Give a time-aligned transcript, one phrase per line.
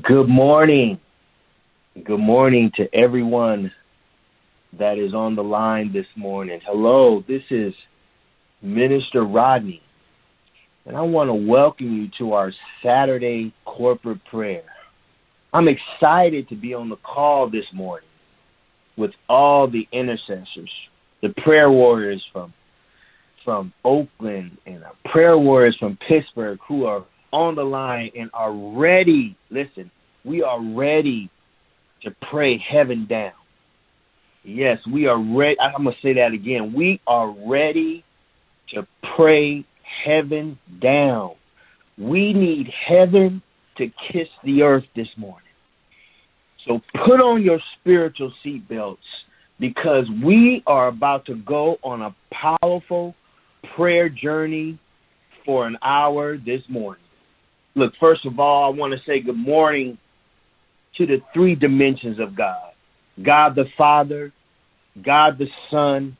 [0.00, 0.98] Good morning.
[2.04, 3.70] Good morning to everyone
[4.78, 6.60] that is on the line this morning.
[6.64, 7.74] Hello, this is
[8.62, 9.82] Minister Rodney,
[10.86, 12.52] and I want to welcome you to our
[12.82, 14.62] Saturday corporate prayer.
[15.52, 18.08] I'm excited to be on the call this morning
[18.96, 20.70] with all the intercessors,
[21.20, 22.54] the prayer warriors from
[23.44, 28.52] from Oakland and our prayer warriors from Pittsburgh who are on the line and are
[28.52, 29.36] ready.
[29.50, 29.90] Listen,
[30.24, 31.30] we are ready
[32.02, 33.32] to pray heaven down.
[34.44, 35.58] Yes, we are ready.
[35.60, 36.72] I'm going to say that again.
[36.74, 38.04] We are ready
[38.70, 39.64] to pray
[40.04, 41.34] heaven down.
[41.96, 43.42] We need heaven
[43.76, 45.42] to kiss the earth this morning.
[46.66, 48.96] So put on your spiritual seatbelts
[49.58, 53.14] because we are about to go on a powerful
[53.76, 54.78] prayer journey
[55.44, 57.01] for an hour this morning.
[57.74, 59.96] Look, first of all, I want to say good morning
[60.96, 62.72] to the three dimensions of God
[63.22, 64.32] God the Father,
[65.04, 66.16] God the Son,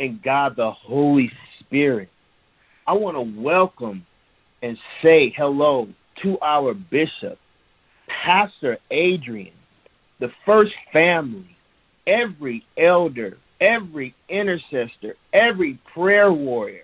[0.00, 2.08] and God the Holy Spirit.
[2.86, 4.04] I want to welcome
[4.62, 5.88] and say hello
[6.22, 7.38] to our bishop,
[8.24, 9.54] Pastor Adrian,
[10.20, 11.56] the first family,
[12.06, 16.82] every elder, every intercessor, every prayer warrior,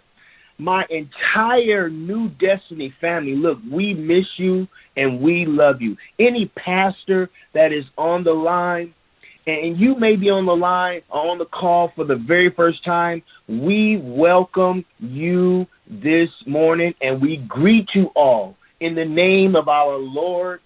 [0.59, 5.97] my entire New Destiny family, look, we miss you and we love you.
[6.19, 8.93] Any pastor that is on the line,
[9.47, 12.85] and you may be on the line or on the call for the very first
[12.85, 19.69] time, we welcome you this morning and we greet you all in the name of
[19.69, 20.61] our Lord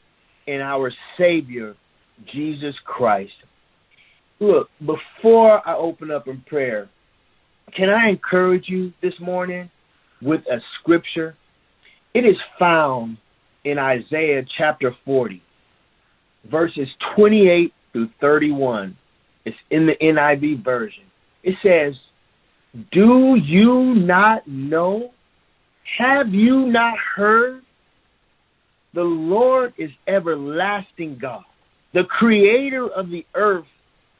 [0.49, 1.77] and our Savior,
[2.33, 3.33] Jesus Christ.
[4.41, 6.89] Look, before I open up in prayer,
[7.77, 9.71] can I encourage you this morning?
[10.23, 11.37] With a scripture.
[12.15, 13.17] It is found
[13.65, 15.43] in Isaiah chapter 40,
[16.51, 18.97] verses 28 through 31.
[19.45, 21.05] It's in the NIV version.
[21.43, 21.95] It says,
[22.93, 25.11] Do you not know?
[25.99, 27.63] Have you not heard?
[28.95, 31.45] The Lord is everlasting God,
[31.95, 33.65] the creator of the earth,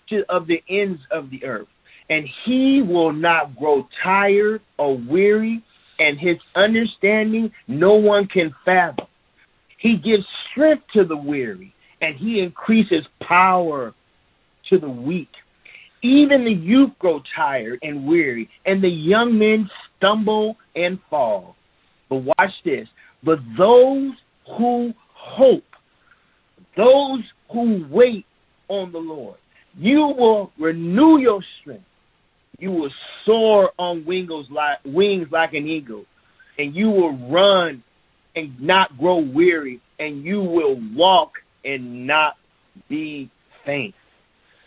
[0.09, 1.69] to, of the ends of the earth.
[2.11, 5.63] And he will not grow tired or weary,
[5.99, 9.07] and his understanding no one can fathom.
[9.79, 13.95] He gives strength to the weary, and he increases power
[14.69, 15.31] to the weak.
[16.03, 21.57] Even the youth grow tired and weary, and the young men stumble and fall.
[22.09, 22.89] But watch this.
[23.23, 24.13] But those
[24.59, 25.65] who hope,
[26.77, 27.21] those
[27.53, 28.27] who wait
[28.69, 29.37] on the Lord,
[29.77, 31.85] you will renew your strength.
[32.63, 32.93] You will
[33.27, 36.05] soar on wings like, wings like an eagle,
[36.61, 37.83] and you will run
[38.37, 41.33] and not grow weary, and you will walk
[41.65, 42.37] and not
[42.89, 43.29] be
[43.67, 43.97] faint.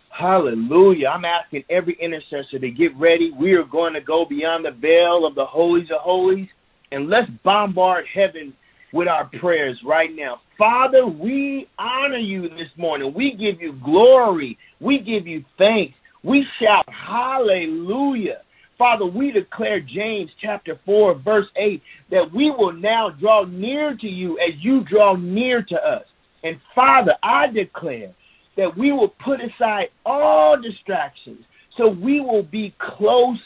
[0.10, 1.08] Hallelujah.
[1.08, 3.32] I'm asking every intercessor to get ready.
[3.32, 6.50] We are going to go beyond the veil of the holies of holies,
[6.92, 8.54] and let's bombard heaven
[8.92, 10.42] with our prayers right now.
[10.58, 13.14] Father, we honor you this morning.
[13.14, 14.58] We give you glory.
[14.82, 15.94] We give you thanks.
[16.26, 18.42] We shout hallelujah.
[18.80, 24.08] Father, we declare James chapter 4, verse 8, that we will now draw near to
[24.08, 26.04] you as you draw near to us.
[26.44, 28.12] And Father, I declare
[28.58, 31.46] that we will put aside all distractions
[31.78, 33.40] so we will be close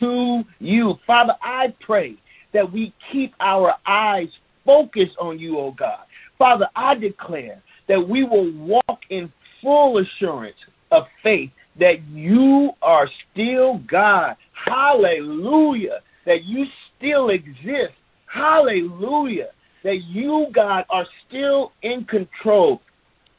[0.00, 0.94] to you.
[1.06, 2.16] Father, I pray
[2.52, 4.28] that we keep our eyes
[4.66, 6.00] focused on you, O oh God.
[6.36, 10.56] Father, I declare that we will walk in full assurance
[10.90, 14.36] of faith that you are still God.
[14.52, 16.00] Hallelujah.
[16.26, 16.66] That you
[16.96, 17.94] still exist.
[18.26, 19.48] Hallelujah.
[19.84, 22.82] That you, God, are still in control.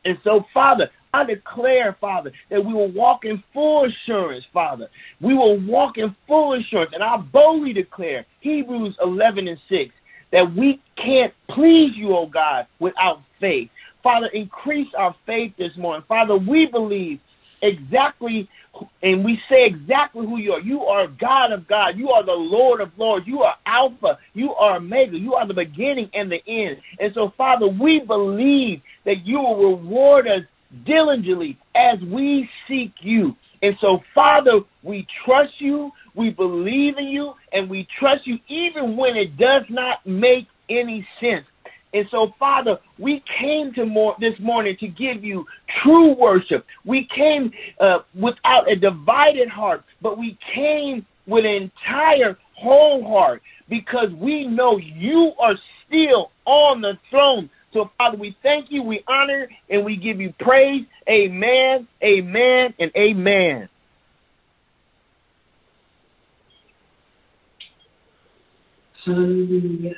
[0.06, 4.88] And so, Father, I declare, Father, that we will walk in full assurance, Father.
[5.20, 6.92] We will walk in full assurance.
[6.94, 9.92] And I boldly declare, Hebrews 11 and 6,
[10.32, 13.70] that we can't please you, O oh God, without faith.
[14.04, 16.06] Father, increase our faith this morning.
[16.08, 17.20] Father, we believe
[17.62, 18.50] exactly
[19.02, 20.60] and we say exactly who you are.
[20.60, 21.98] You are God of God.
[21.98, 23.28] You are the Lord of Lords.
[23.28, 24.18] You are Alpha.
[24.34, 25.18] You are Omega.
[25.18, 26.78] You are the beginning and the end.
[27.00, 30.44] And so, Father, we believe that you will reward us
[30.86, 33.36] diligently as we seek you.
[33.62, 38.96] And so, Father, we trust you, we believe in you, and we trust you even
[38.96, 41.46] when it does not make any sense.
[41.94, 45.46] And so, Father, we came to more this morning to give you
[45.82, 46.66] true worship.
[46.86, 53.42] We came uh, without a divided heart, but we came with an entire whole heart
[53.70, 55.56] because we know you are
[55.88, 57.50] still on the throne.
[57.74, 60.86] So, Father, we thank you, we honor, and we give you praise.
[61.08, 63.70] Amen, amen, and amen.
[69.06, 69.96] Hallelujah.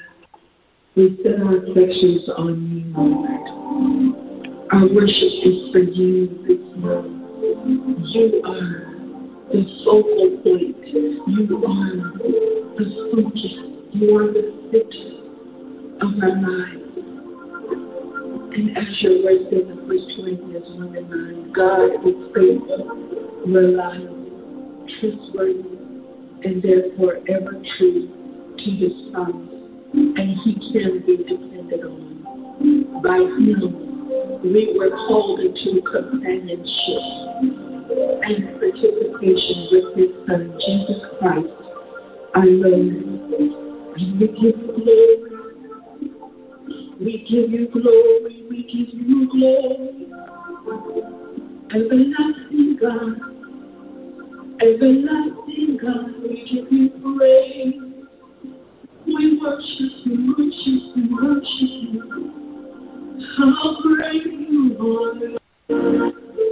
[0.93, 3.47] We set our affections on you, Lord.
[4.73, 7.15] Our worship is for you this morning.
[8.11, 8.91] You are
[9.53, 10.83] the focal point.
[10.91, 11.95] You are
[12.75, 13.55] the focus.
[13.93, 15.07] You are the center
[16.03, 16.91] of our lives.
[18.51, 22.83] And as your word says in 1 Corinthians 1 and 9, God is faithful,
[23.47, 24.27] reliable,
[24.99, 25.71] trustworthy,
[26.43, 28.11] and therefore ever true
[28.57, 29.60] to his promise,
[29.93, 33.01] and he can be depended on.
[33.03, 37.03] By him, we were called into companionship
[38.23, 41.47] and participation with his son, Jesus Christ,
[42.35, 42.73] our Lord.
[43.97, 45.31] And we give you glory.
[46.99, 48.45] We give you glory.
[48.49, 50.07] We give you glory.
[51.75, 53.13] Everlasting God.
[54.61, 56.21] Everlasting God.
[56.21, 57.90] We give you praise.
[59.13, 62.01] We worship you, worship worship you.
[63.37, 65.15] How great you are.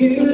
[0.00, 0.29] Hallelujah.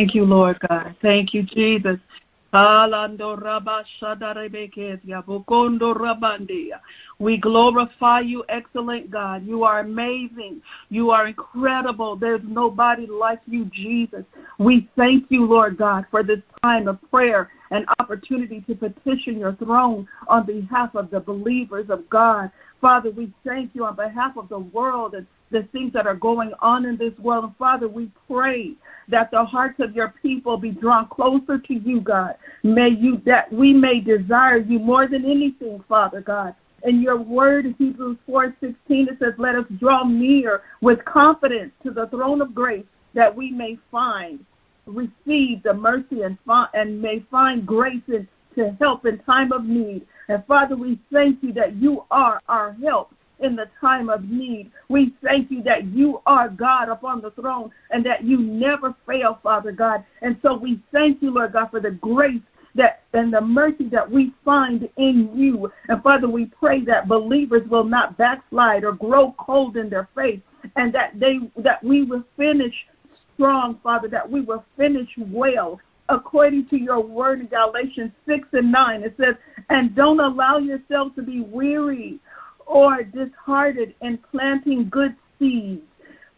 [0.00, 0.96] Thank you, Lord God.
[1.02, 1.98] Thank you, Jesus.
[7.18, 9.46] We glorify you, excellent God.
[9.46, 10.62] You are amazing.
[10.88, 12.16] You are incredible.
[12.16, 14.24] There's nobody like you, Jesus.
[14.58, 19.54] We thank you, Lord God, for this time of prayer and opportunity to petition your
[19.56, 22.50] throne on behalf of the believers of God.
[22.80, 26.52] Father, we thank you on behalf of the world and the things that are going
[26.60, 27.44] on in this world.
[27.44, 28.72] And Father, we pray
[29.08, 32.34] that the hearts of your people be drawn closer to you, God.
[32.62, 36.54] May you that we may desire you more than anything, Father God.
[36.84, 38.74] In your word, Hebrews 4 16,
[39.10, 43.50] it says, Let us draw near with confidence to the throne of grace that we
[43.50, 44.40] may find,
[44.86, 49.64] receive the mercy and, fi- and may find grace in, to help in time of
[49.64, 50.06] need.
[50.28, 54.70] And Father, we thank you that you are our help in the time of need.
[54.88, 59.38] We thank you that you are God upon the throne and that you never fail,
[59.42, 60.04] Father God.
[60.22, 62.42] And so we thank you, Lord God, for the grace
[62.76, 65.72] that and the mercy that we find in you.
[65.88, 70.40] And Father, we pray that believers will not backslide or grow cold in their faith
[70.76, 72.74] and that they that we will finish
[73.40, 75.80] strong, Father, that we will finish well
[76.10, 79.02] according to your word in Galatians 6 and 9.
[79.02, 79.34] It says,
[79.70, 82.18] And don't allow yourself to be weary
[82.66, 85.80] or disheartened in planting good seeds.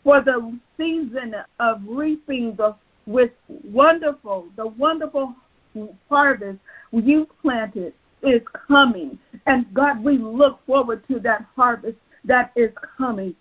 [0.05, 5.35] For the season of reaping the with wonderful, the wonderful
[6.09, 6.59] harvest
[6.93, 9.19] you planted is coming.
[9.47, 13.35] And God, we look forward to that harvest that is coming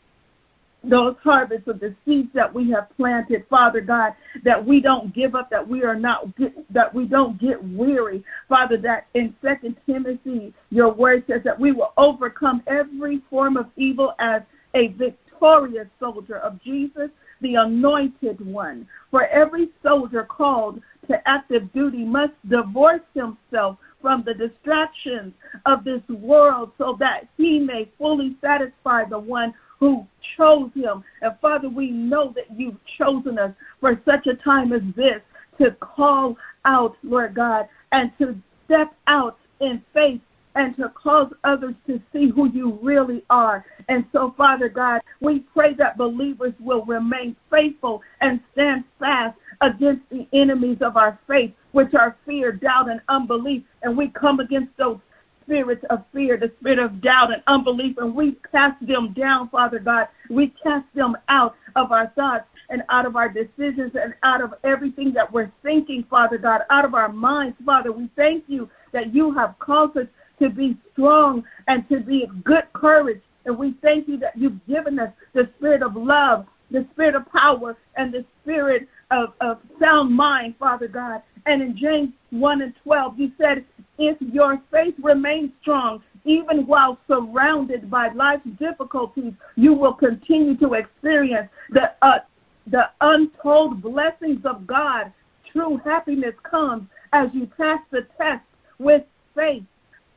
[0.84, 5.36] those harvests of the seeds that we have planted, Father God, that we don't give
[5.36, 6.26] up, that we are not,
[6.72, 8.78] that we don't get weary, Father.
[8.78, 14.14] That in Second Timothy, your word says that we will overcome every form of evil
[14.20, 14.42] as
[14.74, 17.10] a victorious soldier of Jesus,
[17.42, 18.88] the Anointed One.
[19.12, 25.34] For every soldier called to active duty must divorce himself from the distractions
[25.66, 30.08] of this world so that he may fully satisfy the one who
[30.38, 31.04] chose him.
[31.22, 35.20] And Father, we know that you've chosen us for such a time as this
[35.58, 38.36] to call out, Lord God, and to
[38.66, 40.22] step out in faith
[40.56, 43.66] and to cause others to see who you really are.
[43.90, 50.02] And so, Father God, we pray that believers will remain faithful and stand fast against
[50.10, 53.64] the enemies of our faith, which are fear, doubt, and unbelief.
[53.82, 55.00] And we come against those
[55.44, 59.80] spirits of fear, the spirit of doubt and unbelief, and we cast them down, Father
[59.80, 60.08] God.
[60.30, 64.54] We cast them out of our thoughts and out of our decisions and out of
[64.64, 67.92] everything that we're thinking, Father God, out of our minds, Father.
[67.92, 70.08] We thank you that you have called us
[70.40, 73.22] to be strong and to be of good courage.
[73.46, 77.30] And we thank you that you've given us the spirit of love, the spirit of
[77.32, 81.22] power, and the spirit of, of sound mind, Father God.
[81.46, 83.66] And in James 1 and 12, you said,
[83.98, 90.74] if your faith remains strong, even while surrounded by life's difficulties, you will continue to
[90.74, 92.20] experience the, uh,
[92.68, 95.12] the untold blessings of God.
[95.52, 98.44] True happiness comes as you pass the test
[98.80, 99.04] with
[99.36, 99.64] faith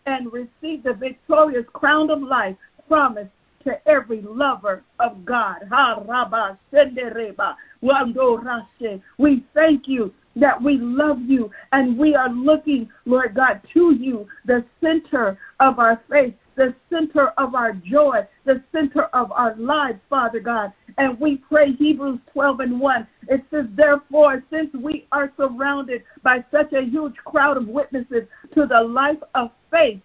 [0.06, 3.30] and receive the victorious crown of life promised
[3.64, 5.56] to every lover of God.
[9.18, 14.26] We thank you that we love you and we are looking, Lord God, to you,
[14.44, 19.98] the center of our faith, the center of our joy, the center of our lives,
[20.08, 20.72] Father God.
[20.98, 23.06] And we pray Hebrews 12 and 1.
[23.28, 28.66] It says, Therefore, since we are surrounded by such a huge crowd of witnesses to
[28.66, 30.00] the life of faith,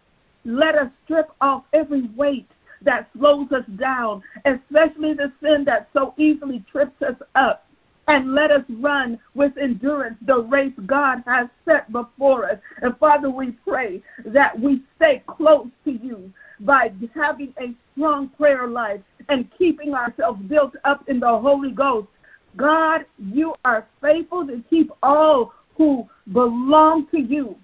[0.45, 2.49] let us strip off every weight
[2.81, 7.68] that slows us down, especially the sin that so easily trips us up
[8.09, 12.57] and let us run with endurance the race God has set before us.
[12.81, 18.67] And Father, we pray that we stay close to you by having a strong prayer
[18.67, 18.99] life
[19.29, 22.07] and keeping ourselves built up in the Holy Ghost.
[22.57, 27.55] God, you are faithful to keep all who belong to you.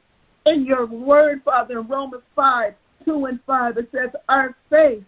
[0.46, 5.04] In your word, Father, in Romans 5 2 and 5, it says, Our faith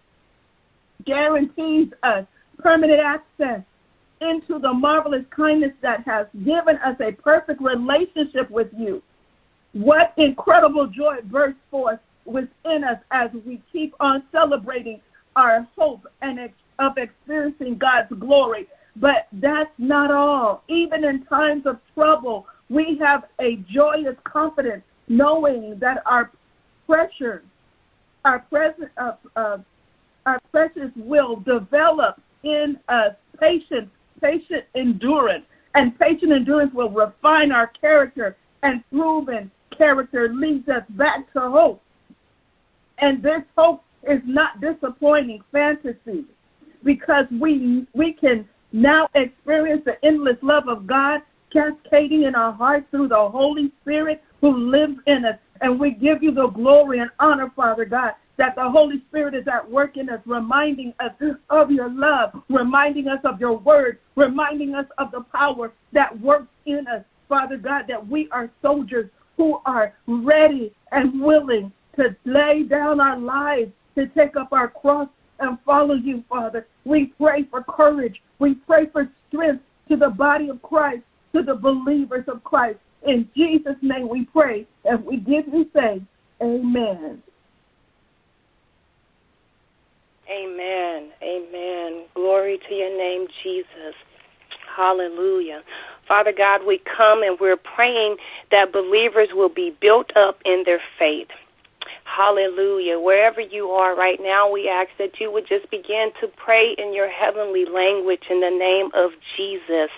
[1.06, 2.26] guarantees us
[2.58, 3.62] permanent access
[4.22, 9.02] into the marvelous kindness that has given us a perfect relationship with you.
[9.74, 15.02] What incredible joy bursts forth within us as we keep on celebrating
[15.36, 18.68] our hope and ex- of experiencing God's glory.
[18.96, 20.64] But that's not all.
[20.68, 26.32] Even in times of trouble, we have a joyous confidence knowing that our
[26.86, 27.44] pressure,
[28.26, 29.58] our present, uh, uh,
[30.26, 33.90] our pressures will develop in us patience,
[34.22, 35.46] patient endurance,
[35.76, 41.82] and patient endurance will refine our character, and proven character leads us back to hope.
[43.00, 46.26] And this hope is not disappointing fantasy
[46.84, 51.22] because we we can now experience the endless love of God
[51.52, 55.40] cascading in our hearts through the Holy Spirit who lives in us.
[55.62, 59.48] And we give you the glory and honor, Father God, that the Holy Spirit is
[59.48, 61.12] at work in us, reminding us
[61.50, 66.48] of your love, reminding us of your word, reminding us of the power that works
[66.66, 72.64] in us, Father God, that we are soldiers who are ready and willing to lay
[72.64, 76.68] down our lives, to take up our cross and follow you, Father.
[76.86, 78.22] We pray for courage.
[78.40, 81.04] We pray for strength to the body of Christ,
[81.34, 82.80] to the believers of Christ.
[83.08, 86.06] In Jesus' name we pray and we give you thanks.
[86.42, 87.22] Amen.
[90.30, 91.10] Amen.
[91.24, 92.06] Amen.
[92.14, 93.96] Glory to your name, Jesus.
[94.76, 95.62] Hallelujah.
[96.08, 98.18] Father God, we come and we're praying
[98.52, 101.28] that believers will be built up in their faith.
[102.04, 103.00] Hallelujah.
[103.00, 106.94] Wherever you are right now, we ask that you would just begin to pray in
[106.94, 109.90] your heavenly language in the name of Jesus.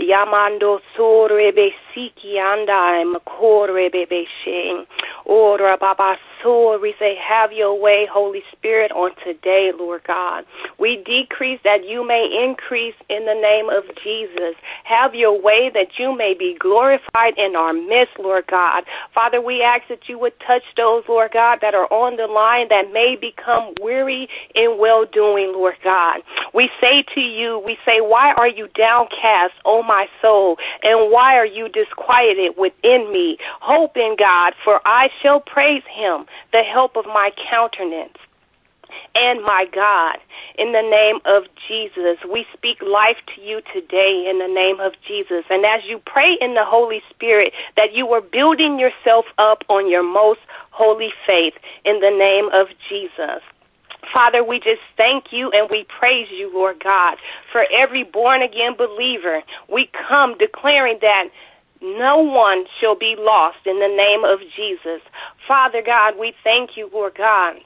[0.00, 1.72] Yamando sorebe
[3.04, 4.26] makorebe.
[6.80, 10.44] We say, have your way, Holy Spirit, on today, Lord God.
[10.78, 14.54] We decrease that you may increase in the name of Jesus.
[14.84, 18.84] Have your way that you may be glorified in our midst, Lord God.
[19.12, 22.68] Father, we ask that you would touch those, Lord God, that are on the line
[22.68, 26.20] that may become weary in well doing, Lord God.
[26.54, 30.56] We say to you, we say, why are you downcast, O my soul?
[30.82, 33.36] And why are you disquieted within me?
[33.60, 38.16] Hope in God, for I shall praise him the help of my countenance
[39.14, 40.18] and my God.
[40.58, 44.92] In the name of Jesus, we speak life to you today in the name of
[45.06, 45.44] Jesus.
[45.50, 49.90] And as you pray in the Holy Spirit, that you are building yourself up on
[49.90, 51.54] your most holy faith
[51.84, 53.42] in the name of Jesus.
[54.12, 57.18] Father, we just thank you and we praise you, Lord God,
[57.52, 59.42] for every born again believer.
[59.68, 61.28] We come declaring that
[61.82, 65.00] no one shall be lost in the name of Jesus.
[65.46, 67.56] Father God, we thank you, Lord God.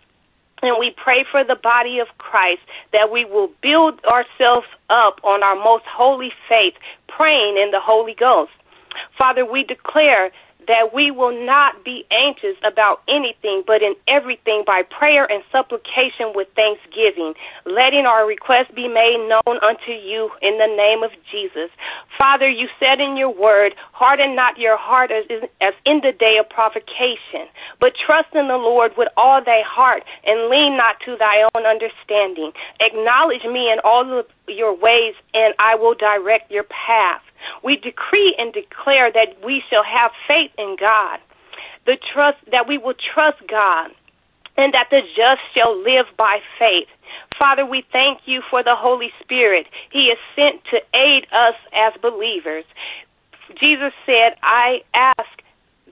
[0.63, 5.43] And we pray for the body of Christ that we will build ourselves up on
[5.43, 6.75] our most holy faith,
[7.09, 8.53] praying in the Holy Ghost.
[9.19, 10.31] Father, we declare
[10.69, 16.33] that we will not be anxious about anything, but in everything by prayer and supplication
[16.35, 21.71] with thanksgiving, letting our requests be made known unto you in the name of Jesus.
[22.17, 25.25] Father, you said in your word, harden not your heart as,
[25.61, 27.49] as in the day of provocation,
[27.81, 31.67] but trust in the Lord with all thy heart and lean not to thy own
[31.67, 32.53] understanding.
[32.81, 37.23] Acknowledge me in all of your ways, and I will direct your path.
[37.63, 41.21] We decree and declare that we shall have faith in God,
[41.87, 43.91] the trust that we will trust God,
[44.57, 46.89] and that the just shall live by faith.
[47.39, 49.67] Father, we thank you for the Holy Spirit.
[49.91, 52.65] He is sent to aid us as believers.
[53.61, 55.43] Jesus said, I ask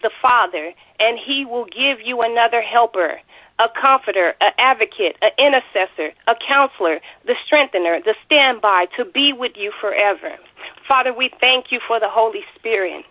[0.03, 3.21] the Father, and he will give you another helper
[3.61, 9.53] a comforter, an advocate, an intercessor, a counselor, the strengthener, the standby to be with
[9.55, 10.37] you forever.
[10.91, 13.05] Father, we thank you for the Holy Spirit.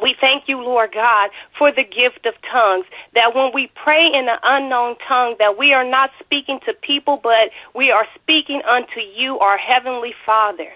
[0.00, 4.28] We thank you, Lord God, for the gift of tongues, that when we pray in
[4.28, 9.00] an unknown tongue, that we are not speaking to people, but we are speaking unto
[9.00, 10.68] you, our heavenly Father.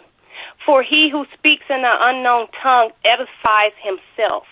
[0.66, 4.42] For he who speaks in an unknown tongue edifies himself.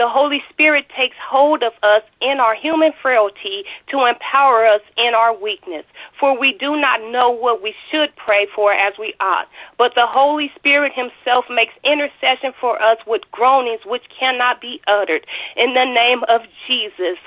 [0.00, 5.12] The Holy Spirit takes hold of us in our human frailty to empower us in
[5.14, 5.84] our weakness.
[6.18, 9.46] For we do not know what we should pray for as we ought.
[9.76, 15.26] But the Holy Spirit Himself makes intercession for us with groanings which cannot be uttered.
[15.54, 17.18] In the name of Jesus.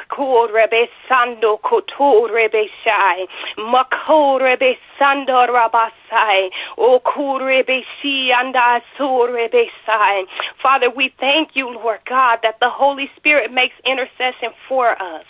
[10.62, 15.26] Father, we thank you, Lord God, that the Holy Spirit makes intercession for us.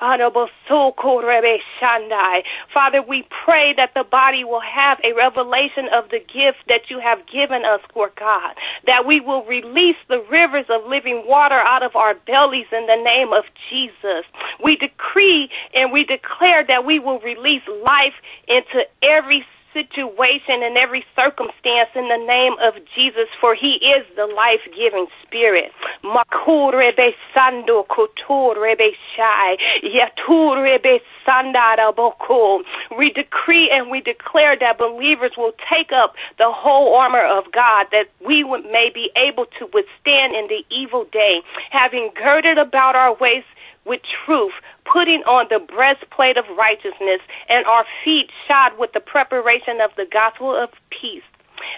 [0.00, 2.42] Honorable Shandai.
[2.72, 7.00] Father, we pray that the body will have a revelation of the gift that you
[7.00, 8.54] have given us, Lord God,
[8.86, 13.02] that we will release the rivers of living water out of our bellies in the
[13.02, 14.24] name of Jesus.
[14.62, 18.14] We decree and we declare that we will release life
[18.46, 24.26] into every situation and every circumstance in the name of Jesus, for He is the
[24.26, 25.72] life giving Spirit.
[32.98, 37.86] We decree and we declare that believers will take up the whole armor of God,
[37.92, 43.14] that we may be able to withstand in the evil day, having girded about our
[43.14, 43.46] waist
[43.84, 44.52] with truth,
[44.90, 50.06] putting on the breastplate of righteousness, and our feet shod with the preparation of the
[50.10, 51.22] gospel of peace.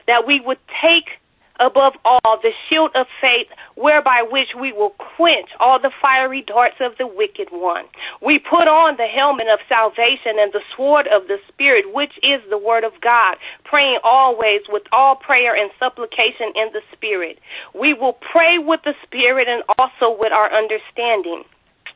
[0.07, 1.19] That we would take
[1.61, 6.77] above all the shield of faith, whereby which we will quench all the fiery darts
[6.81, 7.85] of the wicked one.
[8.21, 12.41] We put on the helmet of salvation and the sword of the Spirit, which is
[12.51, 17.39] the word of God, praying always with all prayer and supplication in the Spirit.
[17.75, 21.45] We will pray with the Spirit and also with our understanding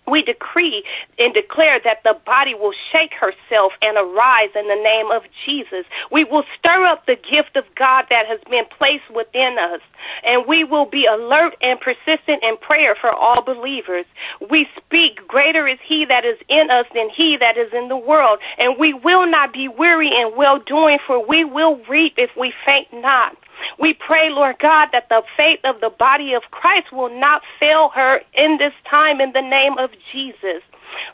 [0.07, 0.85] we decree
[1.19, 5.85] and declare that the body will shake herself and arise in the name of Jesus.
[6.11, 9.81] We will stir up the gift of God that has been placed within us,
[10.25, 14.07] and we will be alert and persistent in prayer for all believers.
[14.51, 17.97] We speak, Greater is He that is in us than He that is in the
[17.97, 22.31] world, and we will not be weary in well doing, for we will reap if
[22.37, 23.37] we faint not.
[23.79, 27.90] We pray, Lord God, that the faith of the body of Christ will not fail
[27.95, 30.62] her in this time in the name of Jesus.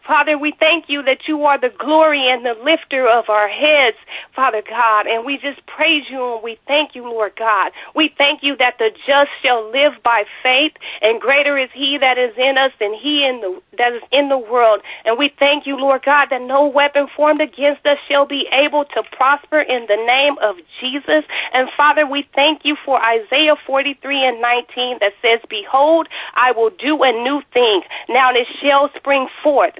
[0.07, 3.97] Father, we thank you that you are the glory and the lifter of our heads,
[4.35, 7.73] Father God, and we just praise you and we thank you, Lord God.
[7.95, 12.19] We thank you that the just shall live by faith, and greater is he that
[12.19, 14.81] is in us than he in the that is in the world.
[15.05, 18.85] And we thank you, Lord God, that no weapon formed against us shall be able
[18.87, 21.25] to prosper in the name of Jesus.
[21.53, 26.71] And Father, we thank you for Isaiah 43 and 19 that says, Behold, I will
[26.71, 27.83] do a new thing.
[28.09, 29.72] Now it shall spring forth.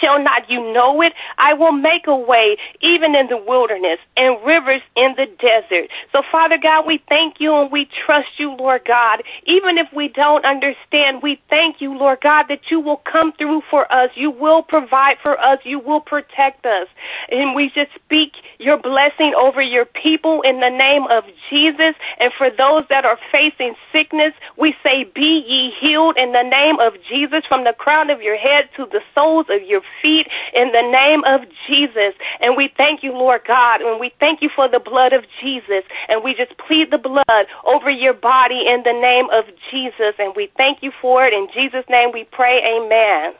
[0.00, 1.12] Shall not you know it?
[1.38, 5.90] I will make a way even in the wilderness and rivers in the desert.
[6.12, 9.22] So, Father God, we thank you and we trust you, Lord God.
[9.46, 13.62] Even if we don't understand, we thank you, Lord God, that you will come through
[13.70, 14.10] for us.
[14.14, 15.58] You will provide for us.
[15.64, 16.88] You will protect us.
[17.30, 21.94] And we just speak your blessing over your people in the name of Jesus.
[22.18, 26.80] And for those that are facing sickness, we say, Be ye healed in the name
[26.80, 30.26] of Jesus from the crown of your head to the soles of your your feet
[30.54, 32.14] in the name of Jesus.
[32.40, 35.84] And we thank you, Lord God, and we thank you for the blood of Jesus.
[36.08, 40.14] And we just plead the blood over your body in the name of Jesus.
[40.18, 41.32] And we thank you for it.
[41.32, 42.60] In Jesus' name we pray.
[42.64, 43.34] Amen.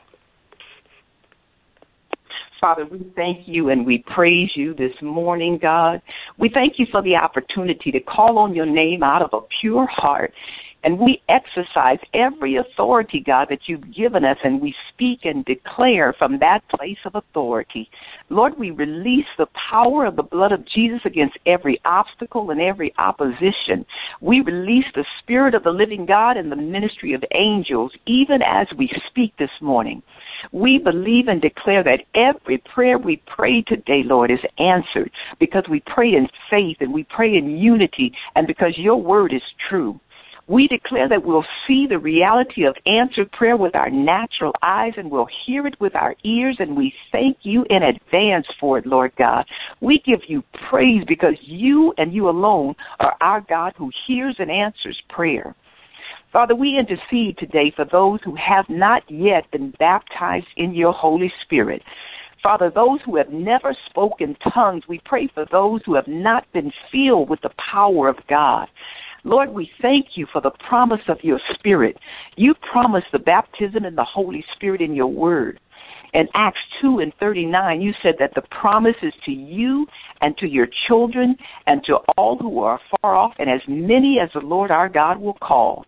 [2.60, 6.02] Father, we thank you and we praise you this morning, God.
[6.38, 9.86] We thank you for the opportunity to call on your name out of a pure
[9.86, 10.34] heart
[10.84, 16.14] and we exercise every authority, God, that you've given us, and we speak and declare
[16.18, 17.90] from that place of authority.
[18.30, 22.94] Lord, we release the power of the blood of Jesus against every obstacle and every
[22.98, 23.84] opposition.
[24.20, 28.66] We release the Spirit of the living God and the ministry of angels, even as
[28.76, 30.02] we speak this morning.
[30.52, 35.10] We believe and declare that every prayer we pray today, Lord, is answered
[35.40, 39.42] because we pray in faith and we pray in unity and because your word is
[39.68, 39.98] true.
[40.48, 45.10] We declare that we'll see the reality of answered prayer with our natural eyes and
[45.10, 49.12] we'll hear it with our ears, and we thank you in advance for it, Lord
[49.18, 49.44] God.
[49.82, 54.50] We give you praise because you and you alone are our God who hears and
[54.50, 55.54] answers prayer.
[56.32, 61.32] Father, we intercede today for those who have not yet been baptized in your Holy
[61.42, 61.82] Spirit.
[62.42, 66.72] Father, those who have never spoken tongues, we pray for those who have not been
[66.90, 68.68] filled with the power of God.
[69.24, 71.96] Lord, we thank you for the promise of your Spirit.
[72.36, 75.60] You promised the baptism in the Holy Spirit in your word.
[76.14, 79.86] In Acts 2 and 39, you said that the promise is to you
[80.20, 84.30] and to your children and to all who are far off and as many as
[84.32, 85.84] the Lord our God will call.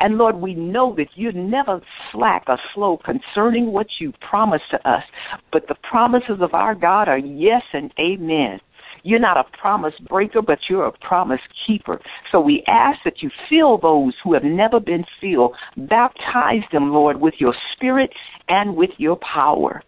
[0.00, 4.88] And Lord, we know that you never slack or slow concerning what you promised to
[4.88, 5.04] us,
[5.52, 8.60] but the promises of our God are yes and amen.
[9.04, 12.00] You're not a promise breaker, but you're a promise keeper.
[12.32, 15.54] So we ask that you fill those who have never been filled.
[15.76, 18.10] Baptize them, Lord, with your spirit
[18.48, 19.82] and with your power.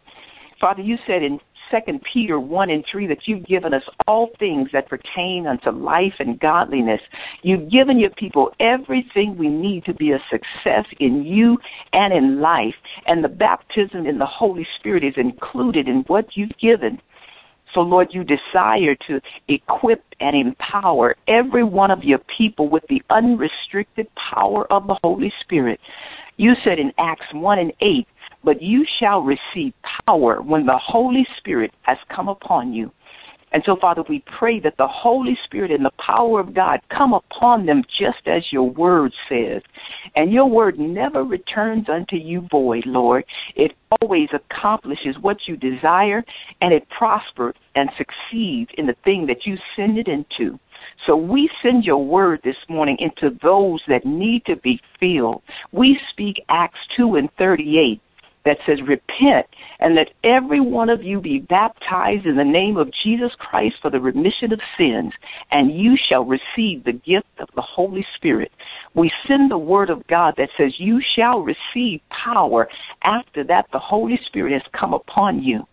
[0.60, 4.68] Father, you said in Second Peter 1 and 3 that you've given us all things
[4.72, 7.00] that pertain unto life and godliness.
[7.42, 11.58] You've given your people everything we need to be a success in you
[11.92, 12.74] and in life.
[13.06, 17.00] And the baptism in the Holy Spirit is included in what you've given.
[17.76, 23.02] So, Lord, you desire to equip and empower every one of your people with the
[23.10, 25.78] unrestricted power of the Holy Spirit.
[26.38, 28.06] You said in Acts 1 and 8,
[28.42, 29.74] but you shall receive
[30.06, 32.90] power when the Holy Spirit has come upon you.
[33.56, 37.14] And so, Father, we pray that the Holy Spirit and the power of God come
[37.14, 39.62] upon them just as your word says.
[40.14, 43.24] And your word never returns unto you void, Lord.
[43.54, 46.22] It always accomplishes what you desire,
[46.60, 50.58] and it prospers and succeeds in the thing that you send it into.
[51.06, 55.40] So we send your word this morning into those that need to be filled.
[55.72, 58.02] We speak Acts 2 and 38
[58.46, 59.46] that says, Repent,
[59.80, 63.90] and let every one of you be baptized in the name of Jesus Christ for
[63.90, 65.12] the remission of sins,
[65.50, 68.50] and you shall receive the gift of the Holy Spirit.
[68.94, 72.68] We send the word of God that says, You shall receive power
[73.02, 75.66] after that the Holy Spirit has come upon you.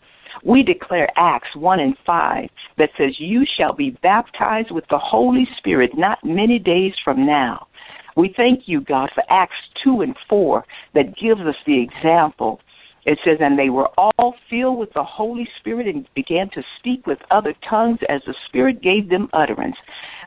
[0.46, 5.48] We declare Acts 1 and 5 that says, You shall be baptized with the Holy
[5.58, 7.68] Spirit not many days from now.
[8.16, 12.60] We thank you, God, for Acts 2 and 4 that gives us the example.
[13.06, 17.06] It says, And they were all filled with the Holy Spirit and began to speak
[17.06, 19.76] with other tongues as the Spirit gave them utterance.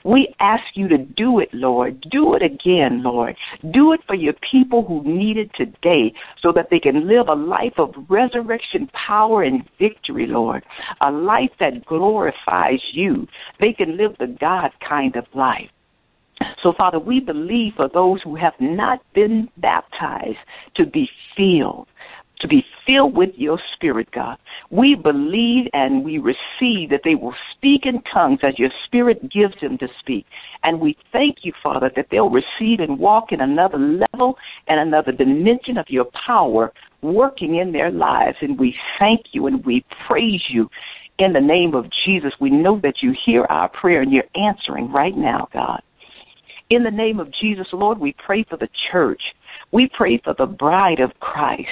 [0.04, 2.00] We ask you to do it, Lord.
[2.10, 3.34] Do it again, Lord.
[3.72, 7.34] Do it for your people who need it today so that they can live a
[7.34, 10.62] life of resurrection power and victory, Lord.
[11.00, 13.26] A life that glorifies you.
[13.58, 15.70] They can live the God kind of life.
[16.62, 20.38] So, Father, we believe for those who have not been baptized
[20.74, 21.88] to be filled,
[22.40, 24.38] to be filled with your Spirit, God.
[24.70, 29.54] We believe and we receive that they will speak in tongues as your Spirit gives
[29.60, 30.26] them to speak.
[30.62, 34.36] And we thank you, Father, that they'll receive and walk in another level
[34.68, 36.72] and another dimension of your power
[37.02, 38.36] working in their lives.
[38.40, 40.68] And we thank you and we praise you.
[41.18, 44.92] In the name of Jesus, we know that you hear our prayer and you're answering
[44.92, 45.80] right now, God.
[46.68, 49.22] In the name of Jesus, Lord, we pray for the church.
[49.72, 51.68] We pray for the bride of Christ.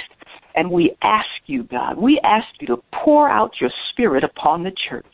[0.55, 4.71] And we ask you, God, we ask you to pour out your spirit upon the
[4.89, 5.05] church.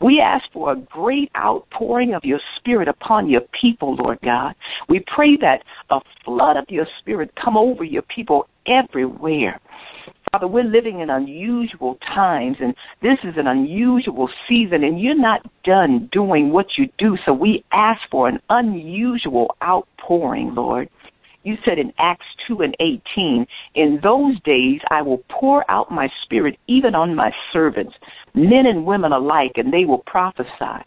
[0.00, 4.54] We ask for a great outpouring of your spirit upon your people, Lord God.
[4.88, 9.60] We pray that a flood of your spirit come over your people everywhere.
[10.32, 15.40] Father, we're living in unusual times, and this is an unusual season, and you're not
[15.62, 20.88] done doing what you do, so we ask for an unusual outpouring, Lord.
[21.46, 26.10] You said in Acts 2 and 18, In those days I will pour out my
[26.22, 27.94] spirit even on my servants,
[28.34, 30.82] men and women alike, and they will prophesy.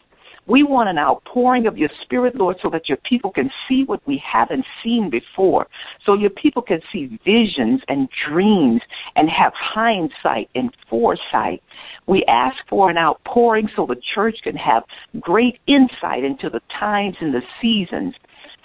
[0.47, 4.05] We want an outpouring of your spirit, Lord, so that your people can see what
[4.05, 5.67] we haven't seen before.
[6.05, 8.81] So your people can see visions and dreams
[9.15, 11.63] and have hindsight and foresight.
[12.05, 14.83] We ask for an outpouring so the church can have
[15.21, 18.13] great insight into the times and the seasons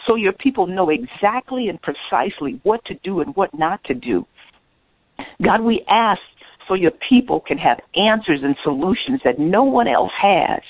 [0.07, 4.27] so your people know exactly and precisely what to do and what not to do.
[5.43, 6.21] God, we ask
[6.67, 10.61] so your people can have answers and solutions that no one else has.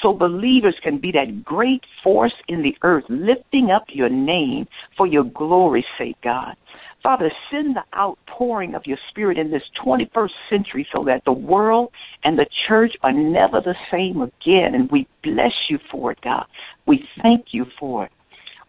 [0.00, 5.06] So believers can be that great force in the earth, lifting up your name for
[5.06, 6.54] your glory's sake, God.
[7.02, 11.90] Father, send the outpouring of your spirit in this 21st century so that the world
[12.24, 14.74] and the church are never the same again.
[14.74, 16.44] And we bless you for it, God.
[16.86, 18.12] We thank you for it.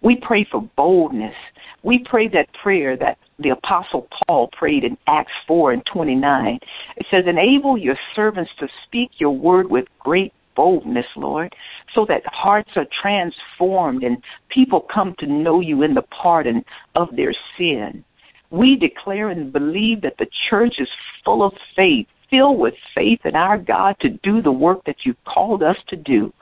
[0.02, 1.36] We pray for boldness.
[1.84, 6.60] We pray that prayer that the Apostle Paul prayed in Acts 4 and 29.
[6.98, 11.54] It says, Enable your servants to speak your word with great boldness, Lord,
[11.94, 14.18] so that hearts are transformed and
[14.50, 16.64] people come to know you in the pardon
[16.96, 18.04] of their sin.
[18.50, 20.90] We declare and believe that the church is
[21.24, 25.24] full of faith, filled with faith in our God to do the work that you've
[25.26, 26.34] called us to do.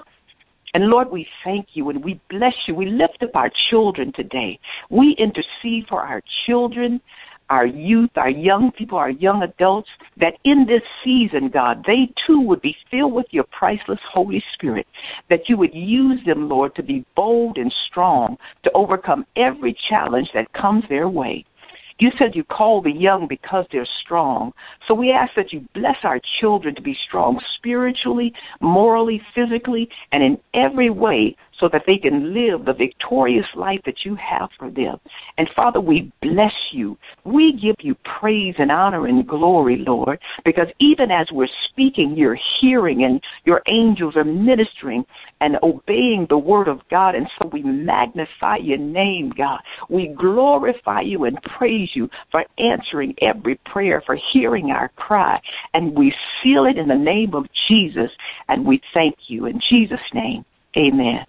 [0.73, 2.75] And Lord, we thank you and we bless you.
[2.75, 4.59] We lift up our children today.
[4.89, 7.01] We intercede for our children,
[7.49, 12.41] our youth, our young people, our young adults, that in this season, God, they too
[12.41, 14.85] would be filled with your priceless Holy Spirit,
[15.29, 20.29] that you would use them, Lord, to be bold and strong to overcome every challenge
[20.33, 21.45] that comes their way.
[21.99, 24.53] You said you call the young because they're strong.
[24.87, 30.23] So we ask that you bless our children to be strong spiritually, morally, physically, and
[30.23, 34.69] in every way so that they can live the victorious life that you have for
[34.69, 34.99] them.
[35.37, 36.97] And Father, we bless you.
[37.25, 42.39] We give you praise and honor and glory, Lord, because even as we're speaking, you're
[42.59, 45.05] hearing and your angels are ministering
[45.41, 47.15] and obeying the word of God.
[47.15, 49.59] And so we magnify your name, God.
[49.89, 55.39] We glorify you and praise you for answering every prayer, for hearing our cry.
[55.73, 58.11] And we seal it in the name of Jesus.
[58.47, 60.45] And we thank you in Jesus' name.
[60.77, 61.25] Amen.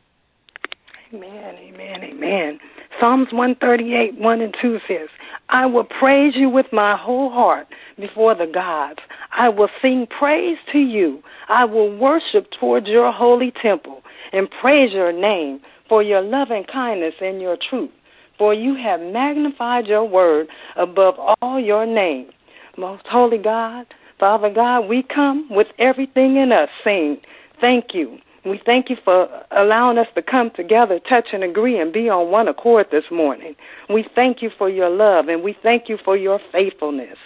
[1.12, 2.58] Amen, amen, amen.
[3.00, 5.08] Psalms 138, 1 and 2 says,
[5.48, 7.66] I will praise you with my whole heart
[7.98, 9.00] before the gods.
[9.36, 11.20] I will sing praise to you.
[11.48, 17.14] I will worship towards your holy temple and praise your name for your loving kindness
[17.20, 17.90] and your truth.
[18.38, 20.46] For you have magnified your word
[20.76, 22.30] above all your name.
[22.78, 23.86] Most holy God,
[24.20, 27.18] Father God, we come with everything in us saying,
[27.60, 28.18] Thank you.
[28.44, 32.30] We thank you for allowing us to come together, touch and agree, and be on
[32.30, 33.54] one accord this morning.
[33.90, 37.18] We thank you for your love and we thank you for your faithfulness.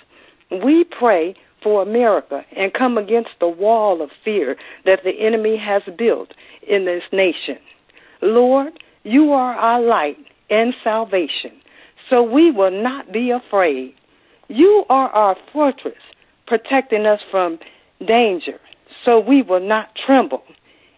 [0.51, 5.83] We pray for America and come against the wall of fear that the enemy has
[5.97, 6.33] built
[6.67, 7.59] in this nation.
[8.21, 10.19] Lord, you are our light
[10.51, 11.53] and salvation,
[12.11, 13.95] so we will not be afraid.
[14.49, 15.95] You are our fortress,
[16.47, 17.59] protecting us from
[18.07, 18.61] danger,
[19.05, 20.43] so we will not tremble.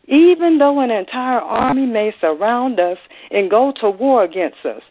[0.08, 2.98] Even though an entire army may surround us
[3.30, 4.82] and go to war against us,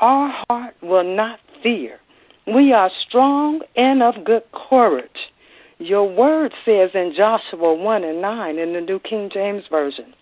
[0.00, 1.98] our heart will not fear.
[2.46, 5.30] We are strong and of good courage.
[5.78, 10.12] Your word says in Joshua 1 and 9 in the New King James Version,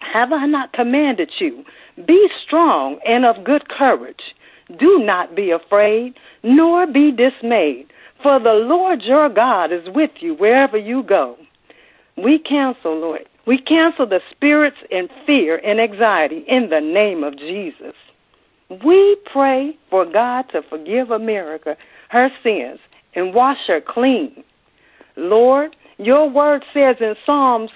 [0.00, 1.64] Have I not commanded you?
[2.06, 4.34] Be strong and of good courage.
[4.78, 7.86] Do not be afraid, nor be dismayed,
[8.22, 11.36] for the Lord your God is with you wherever you go.
[12.16, 17.38] We counsel, Lord, we cancel the spirits in fear and anxiety in the name of
[17.38, 17.94] Jesus.
[18.84, 21.74] We pray for God to forgive America
[22.10, 22.78] her sins
[23.14, 24.44] and wash her clean.
[25.16, 27.70] Lord, your word says in Psalms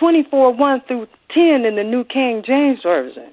[0.00, 3.30] 24 1 through 10 in the New King James Version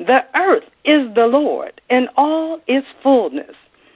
[0.00, 3.54] The earth is the Lord and all its fullness,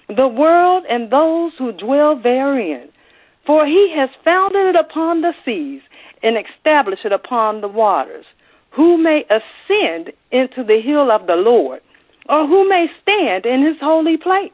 [0.09, 2.91] the world and those who dwell therein.
[3.47, 5.83] For he has founded it upon the seas
[6.23, 8.27] and established it upon the waters.
[8.71, 11.81] Who may ascend into the hill of the Lord,
[12.29, 14.53] or who may stand in his holy place?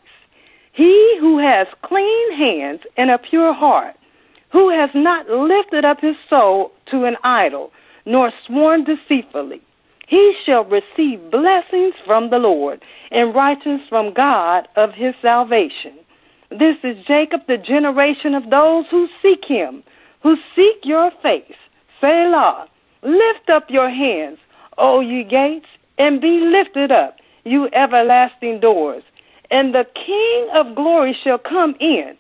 [0.72, 3.94] He who has clean hands and a pure heart,
[4.52, 7.72] who has not lifted up his soul to an idol,
[8.06, 9.60] nor sworn deceitfully,
[10.06, 15.98] he shall receive blessings from the Lord and righteousness from God of his salvation.
[16.50, 19.82] This is Jacob, the generation of those who seek him
[20.26, 21.54] who seek your face.
[22.00, 22.66] Selah,
[23.04, 24.38] lift up your hands,
[24.76, 25.66] O ye gates,
[25.98, 29.04] and be lifted up, you everlasting doors,
[29.52, 32.16] and the King of glory shall come in.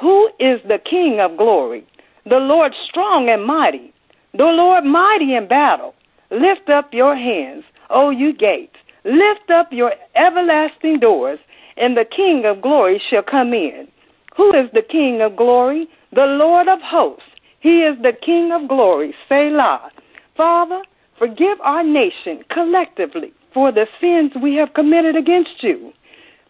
[0.00, 1.86] Who is the King of glory?
[2.28, 3.94] The Lord strong and mighty,
[4.36, 5.94] the Lord mighty in battle.
[6.32, 8.74] Lift up your hands, O you gates,
[9.04, 11.38] lift up your everlasting doors,
[11.76, 13.88] and the King of glory shall come in.
[14.36, 15.88] Who is the King of glory?
[16.12, 17.22] The Lord of hosts.
[17.60, 19.14] He is the King of glory.
[19.28, 19.90] Selah.
[20.36, 20.82] Father,
[21.18, 25.92] forgive our nation collectively for the sins we have committed against you.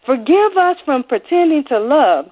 [0.05, 2.27] Forgive us from pretending to love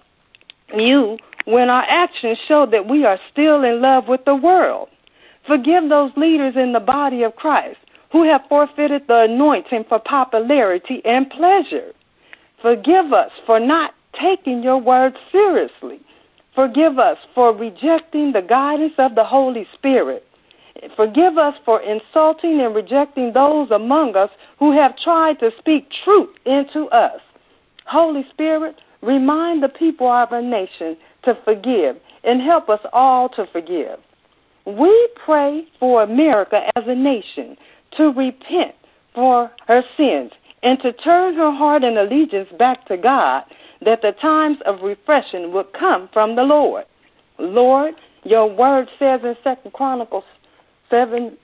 [0.75, 4.89] you when our actions show that we are still in love with the world.
[5.47, 7.79] Forgive those leaders in the body of Christ
[8.13, 11.93] who have forfeited the anointing for popularity and pleasure.
[12.63, 16.01] Forgive us for not taking your word seriously
[16.55, 20.25] Forgive us for rejecting the guidance of the Holy Spirit.
[20.97, 26.31] Forgive us for insulting and rejecting those among us who have tried to speak truth
[26.47, 27.21] into us.
[27.87, 33.47] Holy Spirit, remind the people of our nation to forgive and help us all to
[33.53, 33.99] forgive.
[34.65, 37.57] We pray for America as a nation
[37.97, 38.75] to repent
[39.15, 40.31] for her sins
[40.65, 43.45] and to turn her heart and allegiance back to God
[43.85, 46.85] that the times of refreshing would come from the Lord.
[47.39, 47.95] Lord,
[48.25, 50.25] your word says in Second Chronicles
[50.91, 51.37] seven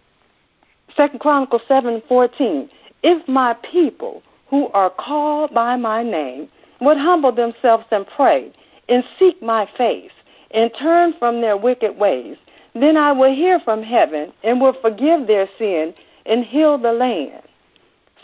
[0.96, 2.70] Second Chronicles seven fourteen,
[3.02, 6.48] if my people who are called by my name
[6.80, 8.50] would humble themselves and pray
[8.88, 10.10] and seek my face
[10.52, 12.36] and turn from their wicked ways,
[12.74, 15.92] then I will hear from heaven and will forgive their sin
[16.26, 17.42] and heal the land.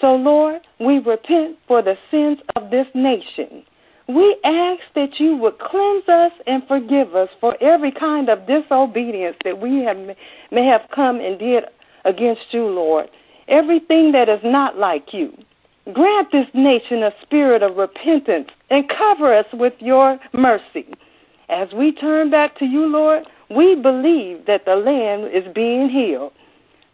[0.01, 3.65] So, Lord, we repent for the sins of this nation.
[4.09, 9.37] We ask that you would cleanse us and forgive us for every kind of disobedience
[9.45, 9.97] that we have
[10.53, 11.65] may have come and did
[12.05, 13.09] against you, Lord.
[13.49, 15.33] everything that is not like you.
[15.93, 20.87] Grant this nation a spirit of repentance and cover us with your mercy.
[21.49, 26.33] As we turn back to you, Lord, we believe that the land is being healed.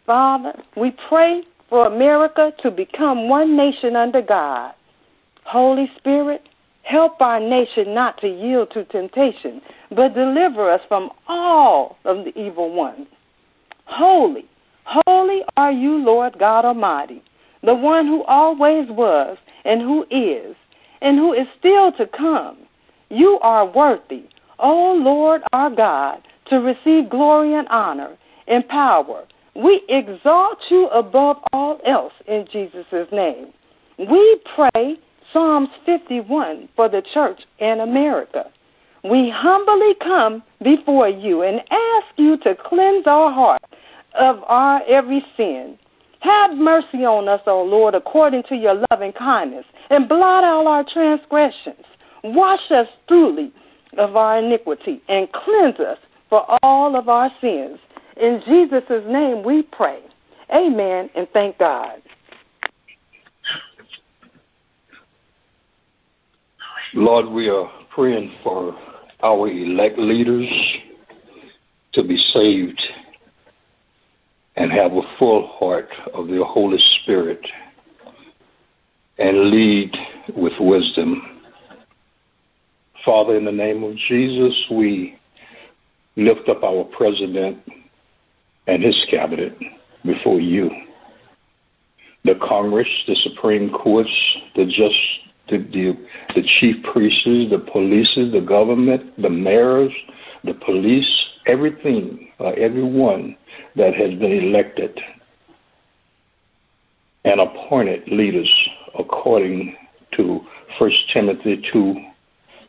[0.05, 4.73] Father, we pray for America to become one nation under God.
[5.45, 6.41] Holy Spirit,
[6.83, 12.37] help our nation not to yield to temptation, but deliver us from all of the
[12.39, 13.07] evil ones.
[13.85, 14.45] Holy,
[14.85, 17.23] holy are you, Lord God Almighty
[17.63, 20.55] the one who always was and who is
[21.01, 22.57] and who is still to come.
[23.09, 24.23] You are worthy,
[24.59, 29.23] O Lord our God, to receive glory and honor and power.
[29.55, 33.53] We exalt you above all else in Jesus' name.
[33.99, 34.97] We pray
[35.31, 38.45] Psalms 51 for the church in America.
[39.03, 43.61] We humbly come before you and ask you to cleanse our heart
[44.17, 45.77] of our every sin
[46.23, 50.85] have mercy on us, O Lord, according to your loving kindness, and blot out our
[50.91, 51.85] transgressions.
[52.23, 53.51] Wash us thoroughly
[53.97, 55.97] of our iniquity, and cleanse us
[56.29, 57.77] for all of our sins.
[58.21, 59.99] In Jesus' name we pray.
[60.53, 62.01] Amen, and thank God.
[66.93, 68.77] Lord, we are praying for
[69.23, 70.47] our elect leaders
[71.93, 72.81] to be saved
[74.55, 77.39] and have a full heart of the Holy Spirit
[79.17, 79.91] and lead
[80.35, 81.21] with wisdom.
[83.03, 85.17] Father, in the name of Jesus, we
[86.15, 87.57] lift up our president
[88.67, 89.57] and his cabinet
[90.05, 90.69] before you.
[92.25, 94.09] The Congress, the Supreme Courts,
[94.55, 94.95] the just
[95.49, 95.93] the, the,
[96.35, 99.91] the chief priests, the police, the government, the mayors,
[100.45, 101.09] the police,
[101.47, 103.35] everything, uh, everyone
[103.75, 104.97] that has been elected
[107.25, 108.49] and appointed leaders
[108.97, 109.75] according
[110.15, 110.39] to
[110.79, 111.95] 1 Timothy 2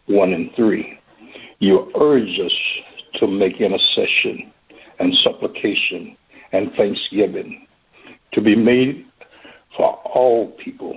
[0.07, 0.99] 1 and 3.
[1.61, 2.53] You urge us
[3.20, 4.53] to make intercession
[4.99, 6.16] and supplication
[6.53, 7.66] and thanksgiving
[8.32, 9.07] to be made
[9.76, 10.97] for all people,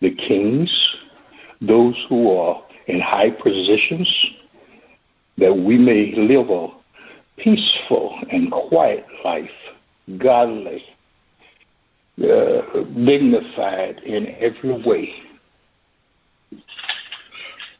[0.00, 0.70] the kings,
[1.60, 4.08] those who are in high positions,
[5.38, 6.68] that we may live a
[7.38, 9.48] peaceful and quiet life,
[10.18, 10.82] godly,
[12.22, 12.60] uh,
[13.06, 15.08] dignified in every way.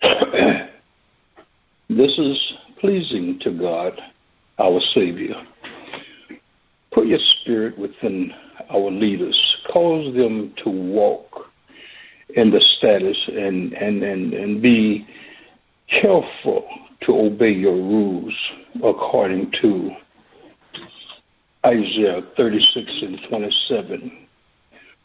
[1.90, 2.38] this is
[2.80, 3.92] pleasing to God,
[4.62, 5.34] our Savior.
[6.94, 8.30] Put your spirit within
[8.70, 9.38] our leaders.
[9.72, 11.26] Cause them to walk
[12.36, 15.06] in the status and, and, and, and be
[16.00, 16.64] careful
[17.02, 18.34] to obey your rules
[18.76, 19.90] according to
[21.66, 24.26] Isaiah 36 and 27.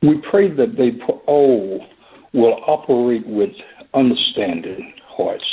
[0.04, 0.92] We pray that they
[1.26, 1.86] all
[2.34, 3.52] will operate with
[3.94, 5.44] understanding hearts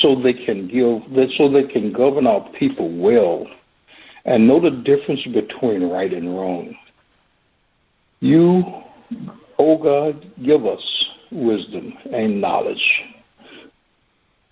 [0.00, 3.46] so they can give so they can govern our people well
[4.24, 6.74] and know the difference between right and wrong.
[8.20, 8.62] You,
[9.58, 10.80] O oh God, give us
[11.30, 12.82] wisdom and knowledge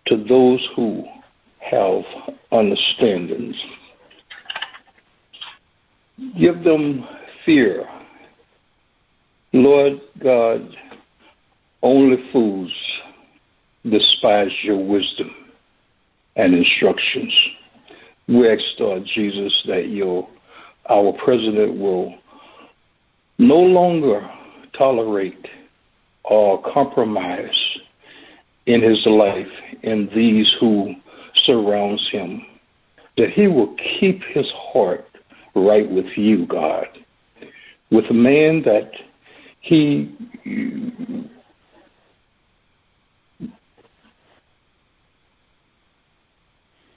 [0.07, 1.05] to those who
[1.59, 2.03] have
[2.53, 3.57] understandings.
[6.39, 7.05] Give them
[7.45, 7.89] fear.
[9.53, 10.69] Lord God,
[11.83, 12.73] only fools
[13.91, 15.31] despise your wisdom
[16.37, 17.33] and instructions.
[18.29, 20.29] We ask, Lord Jesus, that your
[20.91, 22.15] our president will
[23.39, 24.29] no longer
[24.77, 25.47] tolerate
[26.25, 27.55] or compromise
[28.67, 29.47] in his life
[29.83, 30.95] and these who
[31.45, 32.43] surrounds him,
[33.17, 35.07] that he will keep his heart
[35.55, 36.87] right with you, God,
[37.91, 38.91] with a man that
[39.61, 40.15] he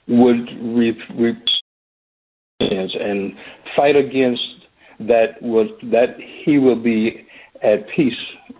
[0.08, 0.48] would
[2.60, 3.32] and
[3.76, 4.42] fight against
[5.00, 7.26] that was that he will be
[7.62, 8.12] at peace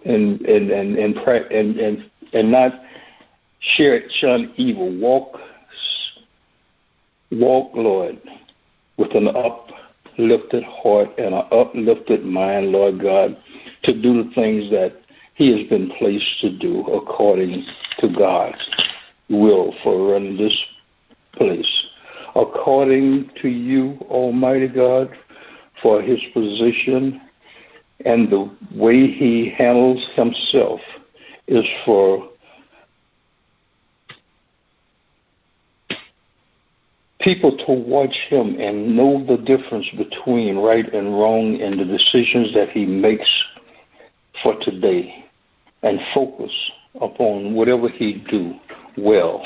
[0.04, 2.72] and and and and and and, and not
[3.76, 4.96] share shun evil.
[4.98, 5.38] Walk,
[7.32, 8.18] walk, Lord,
[8.96, 13.36] with an uplifted heart and an uplifted mind, Lord God,
[13.84, 15.00] to do the things that
[15.34, 17.64] He has been placed to do according
[18.00, 18.56] to God's
[19.28, 20.52] will for running this
[21.38, 21.66] place.
[22.36, 25.08] According to you, Almighty God,
[25.82, 27.20] for His position
[28.04, 30.80] and the way He handles Himself
[31.46, 32.28] is for
[37.20, 42.54] people to watch him and know the difference between right and wrong and the decisions
[42.54, 43.28] that he makes
[44.42, 45.12] for today
[45.82, 46.50] and focus
[47.02, 48.54] upon whatever he do
[48.96, 49.44] well.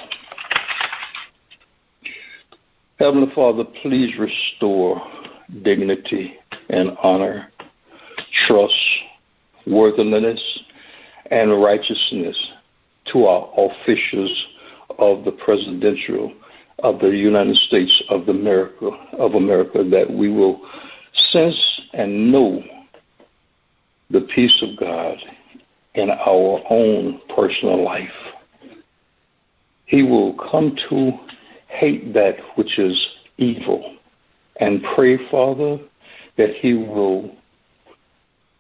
[3.03, 5.03] Heavenly Father, please restore
[5.65, 6.35] dignity
[6.69, 7.49] and honor,
[8.47, 8.73] trust,
[9.67, 10.39] worthiness,
[11.33, 12.37] and righteousness
[13.13, 14.45] to our officials
[15.01, 16.33] of the presidential
[16.85, 20.61] of the United States of America of America that we will
[21.33, 21.57] sense
[21.95, 22.63] and know
[24.11, 25.17] the peace of God
[25.97, 28.09] in our own personal life.
[29.87, 31.19] He will come to
[31.79, 32.95] hate that which is
[33.39, 33.97] evil
[34.61, 35.79] and pray, Father,
[36.37, 37.31] that He will,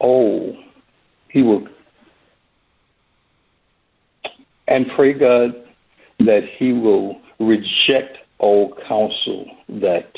[0.00, 0.52] oh,
[1.28, 1.66] He will,
[4.68, 5.50] and pray, God,
[6.20, 10.10] that He will reject all counsel that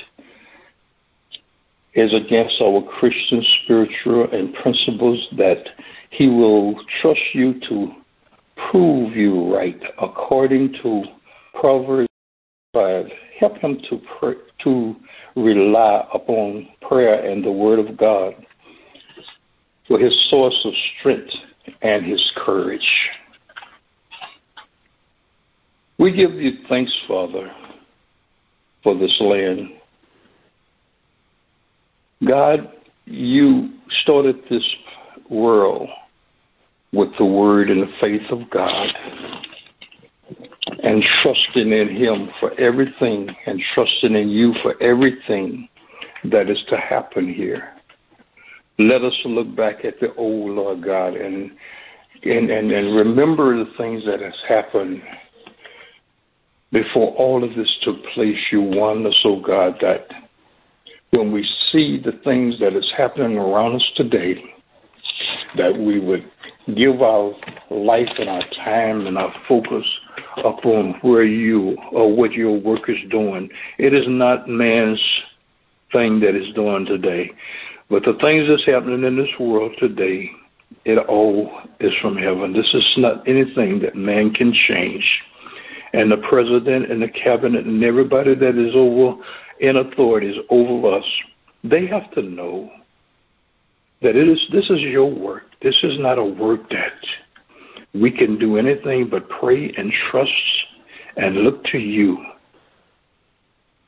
[1.95, 5.64] is against our Christian spiritual and principles, that
[6.11, 7.92] He will trust you to
[8.70, 11.03] prove you right according to
[11.61, 12.09] Proverbs
[12.75, 13.07] 5.
[13.41, 14.95] Help him to pray, to
[15.37, 18.35] rely upon prayer and the Word of God
[19.89, 21.33] for his source of strength
[21.83, 22.87] and his courage.
[25.99, 27.51] We give you thanks, Father,
[28.83, 29.70] for this land.
[32.27, 32.72] God,
[33.05, 33.70] you
[34.03, 34.64] started this
[35.31, 35.89] world
[36.93, 38.89] with the word and the faith of God
[40.85, 45.68] and trusting in Him for everything and trusting in you for everything
[46.30, 47.70] that is to happen here.
[48.78, 51.51] Let us look back at the old Lord God and
[52.22, 55.03] and, and, and remember the things that has happened
[56.72, 58.39] before all of this took place.
[58.51, 60.07] You warned us, oh God, that
[61.11, 64.43] when we see the things that is happening around us today,
[65.57, 66.24] that we would
[66.72, 67.32] give our
[67.70, 69.84] life and our time and our focus
[70.38, 73.50] upon where you or what your work is doing.
[73.78, 75.00] It is not man's
[75.92, 77.30] thing that is doing today.
[77.90, 80.30] But the things that's happening in this world today,
[80.84, 81.50] it all
[81.80, 82.52] is from heaven.
[82.52, 85.04] This is not anything that man can change.
[85.92, 89.20] And the president and the cabinet and everybody that is over
[89.60, 91.04] in authorities over us,
[91.62, 92.70] they have to know
[94.05, 95.44] that it is this is your work.
[95.62, 96.92] This is not a work that
[97.94, 100.30] we can do anything but pray and trust
[101.16, 102.18] and look to you.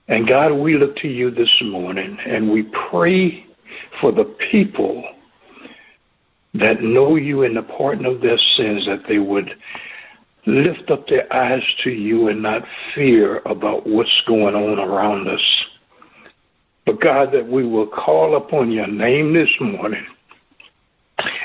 [0.09, 3.45] And God, we look to you this morning and we pray
[4.01, 5.05] for the people
[6.55, 9.51] that know you in the pardon of their sins, that they would
[10.47, 12.63] lift up their eyes to you and not
[12.95, 15.41] fear about what's going on around us.
[16.87, 20.07] But God, that we will call upon your name this morning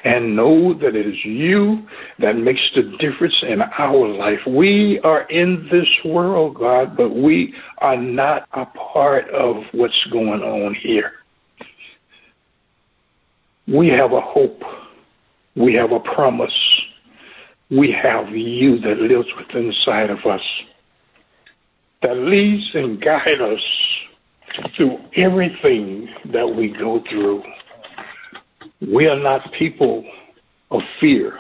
[0.04, 1.84] and know that it is you
[2.20, 4.40] that makes the difference in our life.
[4.48, 10.42] We are in this world, God, but we are not a part of what's going
[10.42, 11.14] on here.
[13.68, 14.62] We have a hope.
[15.56, 16.52] We have a promise.
[17.72, 20.42] We have you that lives within inside of us,
[22.02, 23.60] that leads and guides us
[24.76, 27.44] through everything that we go through.
[28.82, 30.04] We are not people
[30.72, 31.40] of fear,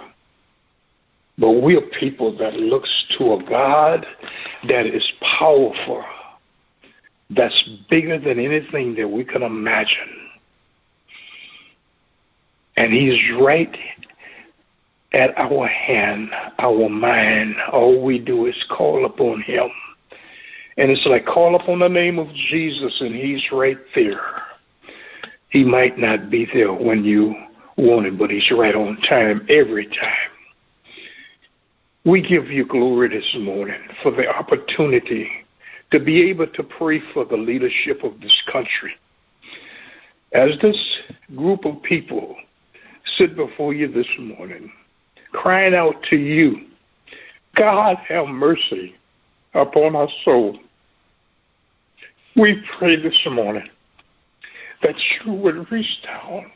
[1.37, 4.05] but we are people that looks to a God
[4.67, 5.03] that is
[5.39, 6.03] powerful,
[7.29, 10.29] that's bigger than anything that we can imagine.
[12.77, 13.75] And He's right
[15.13, 16.29] at our hand,
[16.59, 17.55] our mind.
[17.71, 19.69] All we do is call upon Him.
[20.77, 24.21] And it's like call upon the name of Jesus, and He's right there.
[25.49, 27.35] He might not be there when you
[27.77, 30.31] want him, but he's right on time every time.
[32.05, 35.29] We give you glory this morning for the opportunity
[35.91, 38.93] to be able to pray for the leadership of this country.
[40.33, 40.77] As this
[41.35, 42.35] group of people
[43.17, 44.71] sit before you this morning,
[45.33, 46.61] crying out to you,
[47.57, 48.95] God have mercy
[49.53, 50.57] upon our soul.
[52.35, 53.67] We pray this morning
[54.83, 54.95] that
[55.25, 56.51] you would reach down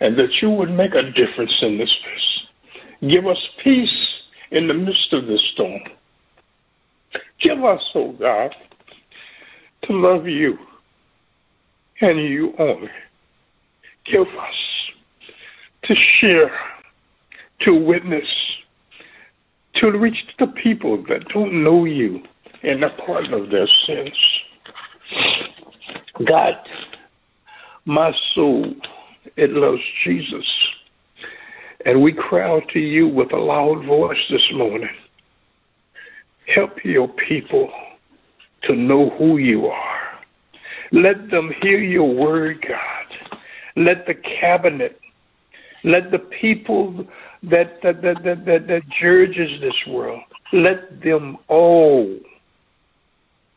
[0.00, 3.10] and that you would make a difference in this place.
[3.10, 4.08] Give us peace
[4.50, 5.80] in the midst of this storm.
[7.42, 8.50] Give us, oh God,
[9.84, 10.58] to love you
[12.00, 12.88] and you only.
[14.10, 14.54] Give us
[15.84, 16.50] to share,
[17.62, 18.26] to witness,
[19.80, 22.20] to reach the people that don't know you
[22.62, 24.16] in the part of their sins.
[26.26, 26.54] God,
[27.84, 28.74] my soul,
[29.36, 30.44] it loves Jesus.
[31.84, 34.88] And we cry out to you with a loud voice this morning.
[36.54, 37.70] Help your people
[38.64, 40.06] to know who you are.
[40.92, 43.38] Let them hear your word, God.
[43.76, 44.98] Let the cabinet,
[45.86, 47.06] let the people
[47.44, 50.20] that that that that, that, that judges this world,
[50.52, 52.18] let them all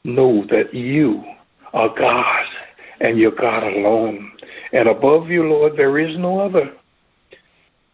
[0.04, 1.24] know that you
[1.74, 2.46] are God
[3.02, 4.32] and you're God alone.
[4.72, 6.72] And above you, Lord, there is no other.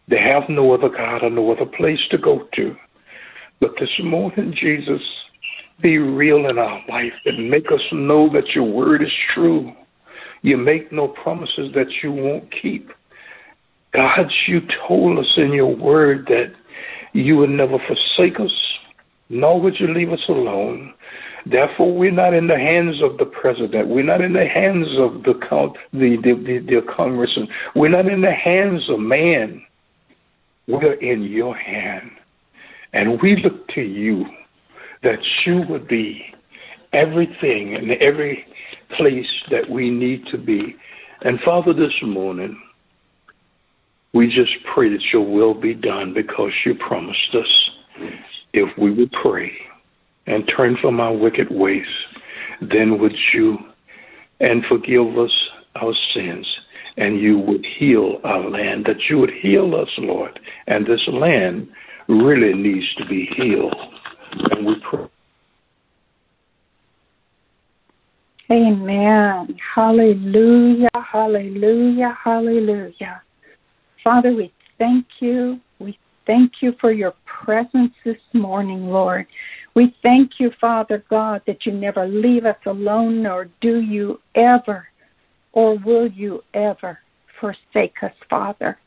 [0.08, 2.76] They have no other God or no other place to go to.
[3.60, 5.00] But this morning, Jesus,
[5.80, 9.72] be real in our life and make us know that your word is true.
[10.42, 12.90] You make no promises that you won't keep.
[13.96, 16.52] God, you told us in your word that
[17.14, 18.52] you would never forsake us,
[19.30, 20.92] nor would you leave us alone.
[21.46, 23.88] Therefore, we're not in the hands of the president.
[23.88, 25.32] We're not in the hands of the
[25.94, 27.48] the the, the, the congressman.
[27.74, 29.64] We're not in the hands of man.
[30.68, 32.10] We're in your hand,
[32.92, 34.26] and we look to you
[35.02, 36.22] that you would be
[36.92, 38.44] everything in every
[38.96, 40.76] place that we need to be.
[41.22, 42.60] And Father, this morning,
[44.16, 47.70] we just pray that your will be done because you promised us
[48.54, 49.52] if we would pray
[50.26, 51.86] and turn from our wicked ways,
[52.62, 53.58] then would you
[54.40, 55.30] and forgive us
[55.74, 56.46] our sins
[56.96, 60.40] and you would heal our land, that you would heal us, Lord.
[60.66, 61.68] And this land
[62.08, 63.76] really needs to be healed.
[64.50, 65.06] And we pray.
[68.50, 69.58] Amen.
[69.74, 73.22] Hallelujah, hallelujah, hallelujah.
[74.06, 75.58] Father, we thank you.
[75.80, 75.98] We
[76.28, 79.26] thank you for your presence this morning, Lord.
[79.74, 84.86] We thank you, Father God, that you never leave us alone, nor do you ever,
[85.54, 87.00] or will you ever
[87.40, 88.78] forsake us, Father.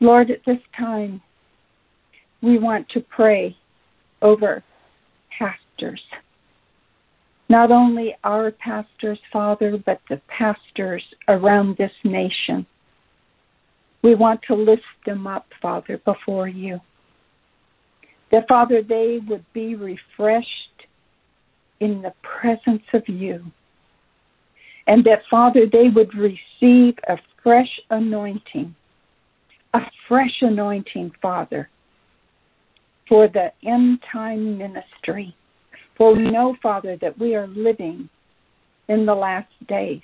[0.00, 1.22] Lord, at this time,
[2.42, 3.56] we want to pray
[4.20, 4.62] over
[5.38, 6.02] pastors.
[7.48, 12.66] Not only our pastors, Father, but the pastors around this nation.
[14.02, 16.80] We want to lift them up, Father, before you.
[18.30, 20.86] That, Father, they would be refreshed
[21.80, 23.42] in the presence of you.
[24.86, 28.74] And that, Father, they would receive a fresh anointing,
[29.74, 31.68] a fresh anointing, Father,
[33.08, 35.34] for the end time ministry.
[35.96, 38.08] For we know, Father, that we are living
[38.88, 40.02] in the last days.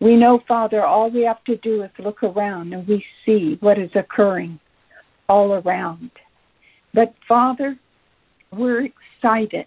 [0.00, 3.78] We know, Father, all we have to do is look around and we see what
[3.78, 4.58] is occurring
[5.28, 6.10] all around.
[6.92, 7.76] But, Father,
[8.52, 9.66] we're excited.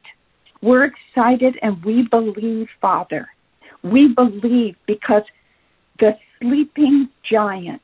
[0.61, 3.28] We're excited and we believe, Father.
[3.84, 5.23] We believe because
[5.99, 7.82] the sleeping giant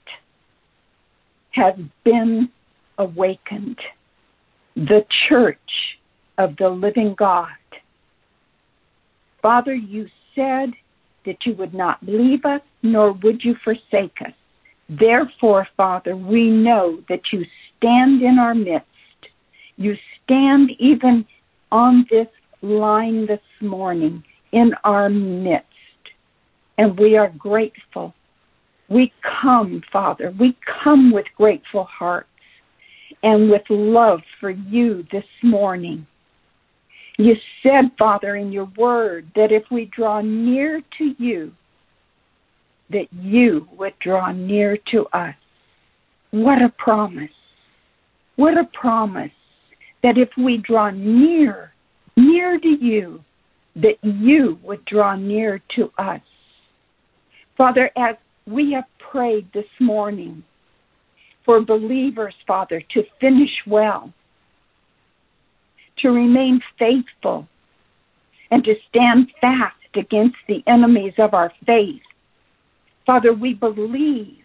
[1.52, 2.50] has been
[2.98, 3.80] awakened
[4.76, 5.58] the church
[6.38, 7.48] of the living God.
[9.42, 10.72] Father, you said
[11.26, 14.34] that you would not leave us, nor would you forsake us.
[14.90, 17.46] Therefore, Father, we know that you
[17.78, 18.88] stand in our midst.
[19.78, 21.26] You stand even
[21.72, 22.28] on this
[22.62, 25.68] line this morning in our midst.
[26.78, 28.14] And we are grateful.
[28.90, 29.12] We
[29.42, 32.28] come, Father, we come with grateful hearts
[33.24, 36.06] and with love for you this morning.
[37.18, 41.52] You said, Father, in your word that if we draw near to you,
[42.90, 45.36] that you would draw near to us.
[46.32, 47.30] What a promise.
[48.36, 49.32] What a promise
[50.02, 51.72] that if we draw near,
[52.18, 53.24] near to you,
[53.76, 56.22] that you would draw near to us.
[57.58, 58.16] Father, as
[58.48, 60.44] we have prayed this morning,
[61.46, 64.12] for believers, Father, to finish well,
[66.04, 67.48] to remain faithful,
[68.52, 72.02] and to stand fast against the enemies of our faith.
[73.06, 74.44] Father, we believe,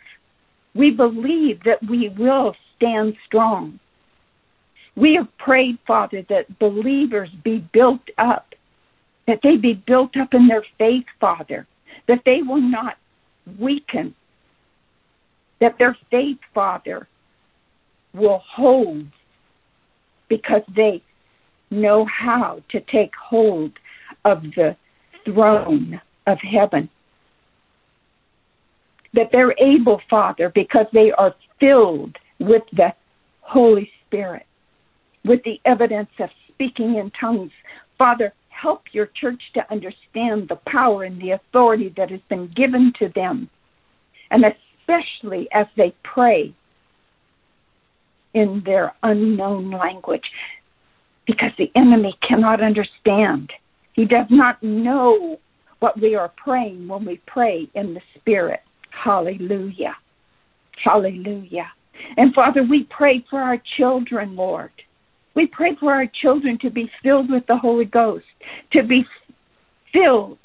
[0.74, 3.78] we believe that we will stand strong.
[4.96, 8.54] We have prayed, Father, that believers be built up,
[9.26, 11.66] that they be built up in their faith, Father,
[12.06, 12.98] that they will not
[13.58, 14.14] weaken,
[15.60, 17.08] that their faith, Father,
[18.14, 19.06] will hold
[20.28, 21.02] because they
[21.70, 23.72] know how to take hold
[24.24, 24.76] of the
[25.24, 26.88] throne of heaven.
[29.14, 32.92] That they're able, Father, because they are filled with the
[33.40, 34.46] Holy Spirit,
[35.24, 37.52] with the evidence of speaking in tongues.
[37.96, 42.92] Father, help your church to understand the power and the authority that has been given
[42.98, 43.48] to them,
[44.30, 46.52] and especially as they pray
[48.34, 50.24] in their unknown language,
[51.28, 53.52] because the enemy cannot understand.
[53.92, 55.38] He does not know
[55.78, 58.60] what we are praying when we pray in the Spirit.
[58.90, 59.94] Hallelujah.
[60.82, 61.70] Hallelujah.
[62.16, 64.72] And Father, we pray for our children, Lord.
[65.34, 68.24] We pray for our children to be filled with the Holy Ghost,
[68.72, 69.04] to be
[69.92, 70.38] filled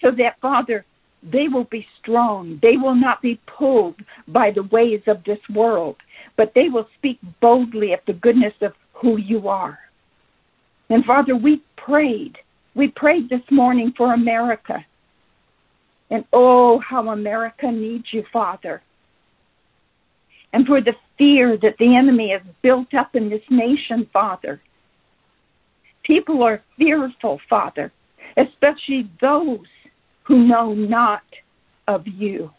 [0.00, 0.84] so that, Father,
[1.32, 2.58] they will be strong.
[2.62, 3.96] They will not be pulled
[4.28, 5.96] by the ways of this world,
[6.36, 9.78] but they will speak boldly of the goodness of who you are.
[10.90, 12.36] And Father, we prayed.
[12.74, 14.84] We prayed this morning for America.
[16.10, 18.82] And oh, how America needs you, Father.
[20.52, 24.60] And for the fear that the enemy has built up in this nation, Father.
[26.04, 27.92] People are fearful, Father,
[28.36, 29.66] especially those
[30.22, 31.22] who know not
[31.88, 32.50] of you,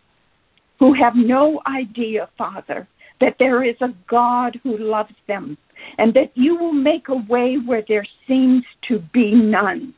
[0.80, 2.88] who have no idea, Father,
[3.22, 5.57] that there is a God who loves them
[5.97, 9.93] and that you will make a way where there seems to be none.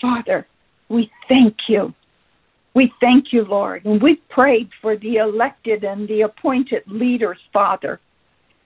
[0.00, 0.46] Father,
[0.88, 1.94] we thank you.
[2.74, 3.84] We thank you, Lord.
[3.84, 8.00] And we prayed for the elected and the appointed leaders, Father,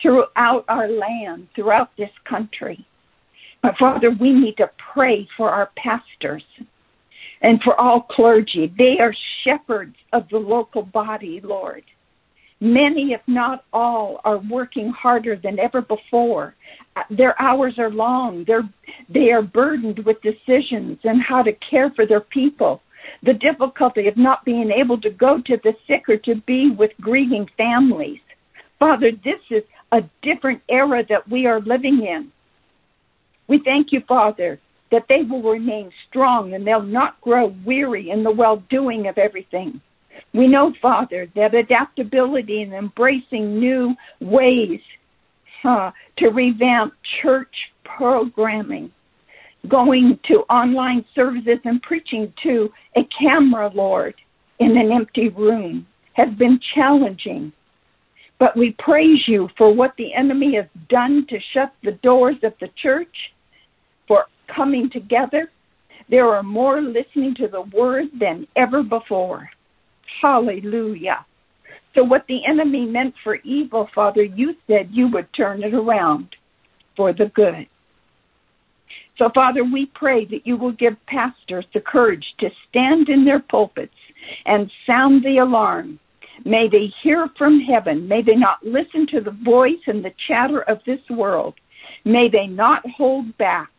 [0.01, 2.87] throughout our land, throughout this country.
[3.63, 6.45] But Father, we need to pray for our pastors
[7.43, 8.73] and for all clergy.
[8.79, 11.83] They are shepherds of the local body, Lord.
[12.61, 16.55] Many, if not all, are working harder than ever before.
[16.97, 18.45] Uh, their hours are long.
[18.47, 18.69] They're,
[19.13, 22.81] they are burdened with decisions and how to care for their people.
[23.23, 26.93] The difficulty of not being able to go to the sick or to be with
[27.01, 28.21] grieving families.
[28.79, 32.33] Father, this is a different era that we are living in.
[33.49, 34.59] We thank you, Father,
[34.91, 39.19] that they will remain strong and they'll not grow weary in the well doing of
[39.19, 39.81] everything.
[40.33, 44.81] We know, Father, that adaptability and embracing new ways
[45.65, 47.55] uh, to revamp church
[47.85, 48.91] programming,
[49.69, 54.15] going to online services and preaching to a camera, Lord,
[54.59, 57.53] in an empty room has been challenging.
[58.39, 62.55] But we praise you for what the enemy has done to shut the doors of
[62.61, 63.15] the church,
[64.07, 65.51] for coming together.
[66.09, 69.51] There are more listening to the word than ever before.
[70.21, 71.25] Hallelujah.
[71.95, 76.29] So, what the enemy meant for evil, Father, you said you would turn it around
[76.97, 77.67] for the good.
[79.19, 83.41] So, Father, we pray that you will give pastors the courage to stand in their
[83.41, 83.95] pulpits
[84.45, 85.99] and sound the alarm.
[86.45, 88.07] May they hear from heaven.
[88.07, 91.55] May they not listen to the voice and the chatter of this world.
[92.05, 93.71] May they not hold back.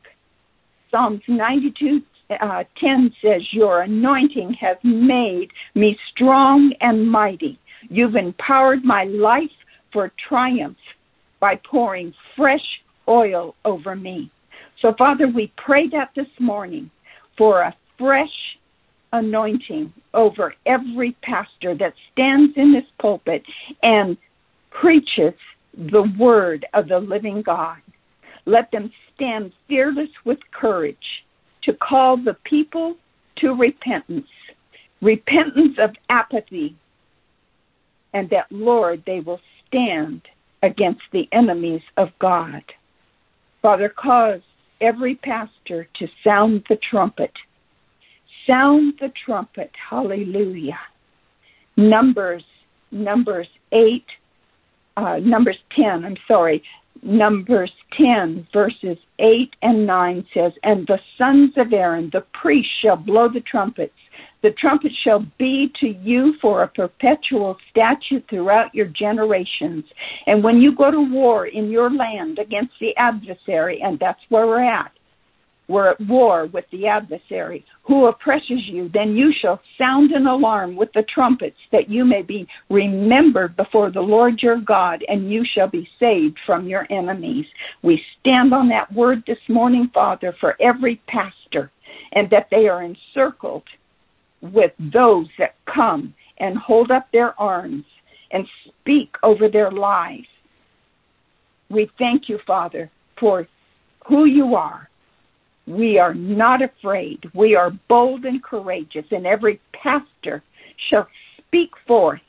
[0.90, 7.60] Psalms 92 uh, 10 says, Your anointing has made me strong and mighty.
[7.90, 9.44] You've empowered my life
[9.94, 10.78] for triumph
[11.40, 12.66] by pouring fresh
[13.08, 14.32] oil over me.
[14.82, 16.92] So, Father, we pray that this morning
[17.38, 18.28] for a fresh
[19.14, 23.44] anointing over every pastor that stands in this pulpit
[23.82, 24.18] and
[24.70, 25.34] preaches
[25.92, 27.78] the word of the living God.
[28.46, 30.98] Let them stand fearless with courage
[31.68, 32.96] to call the people
[33.36, 34.28] to repentance,
[35.02, 36.76] repentance of apathy,
[38.14, 40.22] and that, Lord, they will stand
[40.64, 42.64] against the enemies of God.
[43.62, 44.40] Father, cause
[44.80, 47.34] every pastor to sound the trumpet.
[48.48, 49.72] Sound the trumpet.
[49.90, 50.80] Hallelujah.
[51.76, 52.44] Numbers,
[52.92, 54.06] Numbers 8,
[54.96, 56.64] uh, Numbers 10, I'm sorry.
[57.04, 62.96] Numbers 10, verses 8 and 9 says, And the sons of Aaron, the priests, shall
[62.96, 63.94] blow the trumpets.
[64.44, 69.84] The trumpet shall be to you for a perpetual statute throughout your generations.
[70.28, 74.46] And when you go to war in your land against the adversary, and that's where
[74.46, 74.92] we're at,
[75.68, 80.76] we're at war with the adversary who oppresses you, then you shall sound an alarm
[80.76, 85.44] with the trumpets, that you may be remembered before the Lord your God, and you
[85.46, 87.46] shall be saved from your enemies.
[87.82, 91.72] We stand on that word this morning, Father, for every pastor,
[92.14, 93.64] and that they are encircled
[94.42, 97.84] with those that come and hold up their arms
[98.32, 100.28] and speak over their lives.
[101.70, 102.90] We thank you, Father,
[103.20, 103.48] for
[104.08, 104.90] who you are
[105.68, 107.30] we are not afraid.
[107.34, 110.42] We are bold and courageous, and every pastor
[110.90, 111.08] shall
[111.38, 112.22] speak forth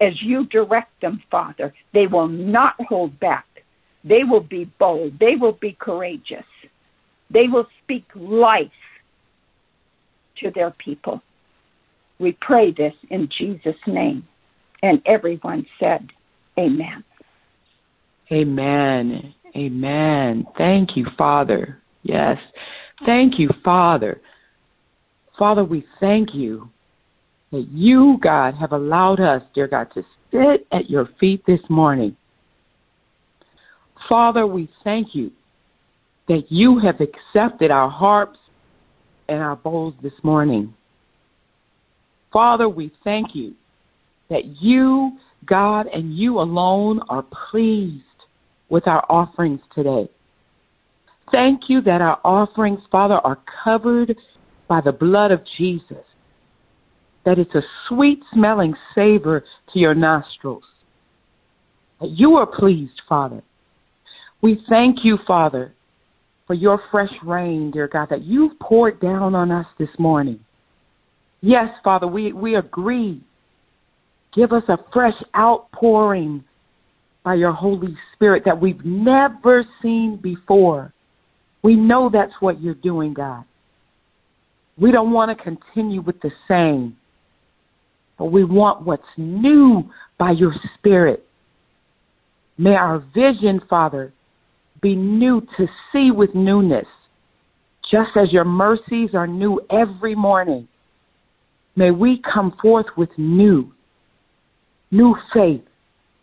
[0.00, 1.72] as you direct them, Father.
[1.94, 3.46] They will not hold back.
[4.04, 5.18] They will be bold.
[5.20, 6.44] They will be courageous.
[7.30, 8.66] They will speak life
[10.40, 11.22] to their people.
[12.18, 14.26] We pray this in Jesus' name.
[14.82, 16.10] And everyone said,
[16.58, 17.04] Amen.
[18.32, 19.34] Amen.
[19.54, 20.46] Amen.
[20.58, 21.81] Thank you, Father.
[22.02, 22.38] Yes.
[23.06, 24.20] Thank you, Father.
[25.38, 26.70] Father, we thank you
[27.50, 32.16] that you, God, have allowed us, dear God, to sit at your feet this morning.
[34.08, 35.30] Father, we thank you
[36.28, 38.38] that you have accepted our harps
[39.28, 40.74] and our bowls this morning.
[42.32, 43.54] Father, we thank you
[44.30, 48.04] that you, God, and you alone are pleased
[48.70, 50.08] with our offerings today.
[51.32, 54.16] Thank you that our offerings, Father, are covered
[54.68, 56.04] by the blood of Jesus,
[57.24, 60.64] that it's a sweet smelling savor to your nostrils.
[62.00, 63.42] That you are pleased, Father.
[64.42, 65.72] We thank you, Father,
[66.46, 70.38] for your fresh rain, dear God, that you've poured down on us this morning.
[71.40, 73.22] Yes, Father, we, we agree.
[74.34, 76.44] Give us a fresh outpouring
[77.24, 80.92] by your Holy Spirit that we've never seen before.
[81.62, 83.44] We know that's what you're doing, God.
[84.78, 86.96] We don't want to continue with the same,
[88.18, 91.24] but we want what's new by your Spirit.
[92.58, 94.12] May our vision, Father,
[94.80, 96.86] be new to see with newness,
[97.90, 100.66] just as your mercies are new every morning.
[101.76, 103.72] May we come forth with new,
[104.90, 105.62] new faith,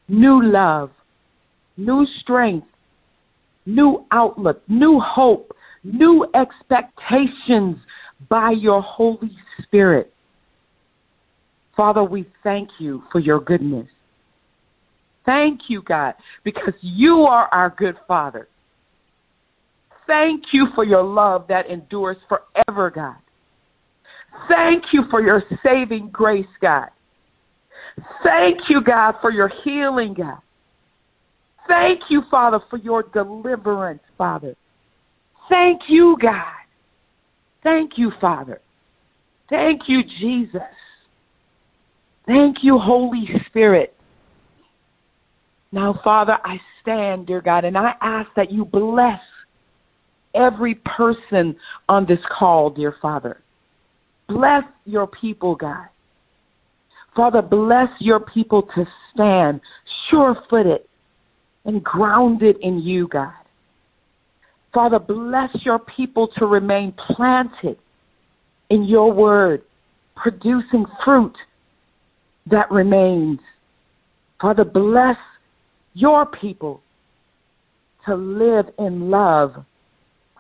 [0.08, 0.92] new love,
[1.78, 2.68] new strength,
[3.70, 7.78] new outlook, new hope, new expectations
[8.30, 9.32] by your Holy
[9.64, 10.14] Spirit.
[11.76, 13.88] Father, we thank you for your goodness.
[15.26, 18.48] Thank you, God, because you are our good Father.
[20.08, 23.16] Thank you for your love that endures forever, God.
[24.48, 26.90] Thank you for your saving grace, God.
[28.24, 30.40] Thank you, God, for your healing, God.
[31.70, 34.56] Thank you, Father, for your deliverance, Father.
[35.50, 36.44] Thank you, God.
[37.62, 38.60] Thank you, Father.
[39.52, 40.62] Thank you, Jesus.
[42.26, 43.94] Thank you, Holy Spirit.
[45.72, 49.20] Now, Father, I stand, dear God, and I ask that you bless
[50.34, 51.56] every person
[51.88, 53.42] on this call, dear Father.
[54.28, 55.86] Bless your people, God.
[57.16, 59.62] Father, bless your people to stand
[60.10, 60.82] sure footed
[61.70, 63.32] and grounded in you, God.
[64.74, 67.78] Father, bless your people to remain planted
[68.72, 69.62] in your word,
[70.16, 71.36] producing fruit
[72.50, 73.40] that remains.
[74.42, 75.16] Father, bless
[75.94, 76.82] your people
[78.06, 79.64] to live in love,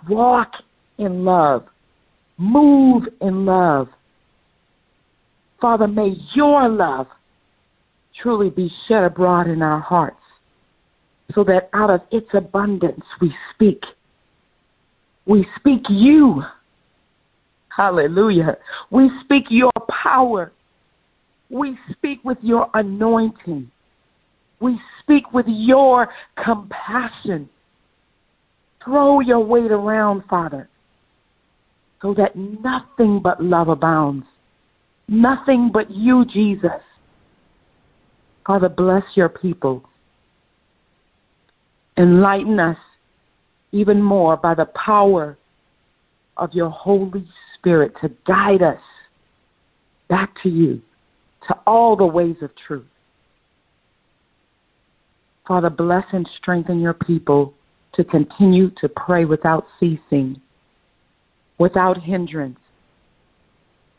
[0.10, 0.52] walk
[0.98, 1.66] in love,
[2.40, 3.88] move in love.
[5.62, 7.06] Father, may your love
[8.20, 10.19] truly be shed abroad in our hearts
[11.34, 13.82] so that out of its abundance we speak.
[15.26, 16.44] We speak you.
[17.76, 18.58] Hallelujah.
[18.90, 19.72] We speak your
[20.04, 20.52] power.
[21.50, 23.72] We speak with your anointing.
[24.60, 26.10] We speak with your
[26.44, 27.50] compassion.
[28.84, 30.70] Throw your weight around, Father,
[32.02, 34.26] so that nothing but love abounds.
[35.08, 36.82] Nothing but you, Jesus.
[38.46, 39.89] Father, bless your people.
[42.00, 42.78] Enlighten us
[43.74, 45.38] even more by the power
[46.38, 47.28] of your Holy
[47.58, 48.80] Spirit to guide us
[50.08, 50.82] back to you,
[51.48, 52.86] to all the ways of truth.
[55.46, 57.54] Father, bless and strengthen your people
[57.96, 60.40] to continue to pray without ceasing,
[61.58, 62.60] without hindrance.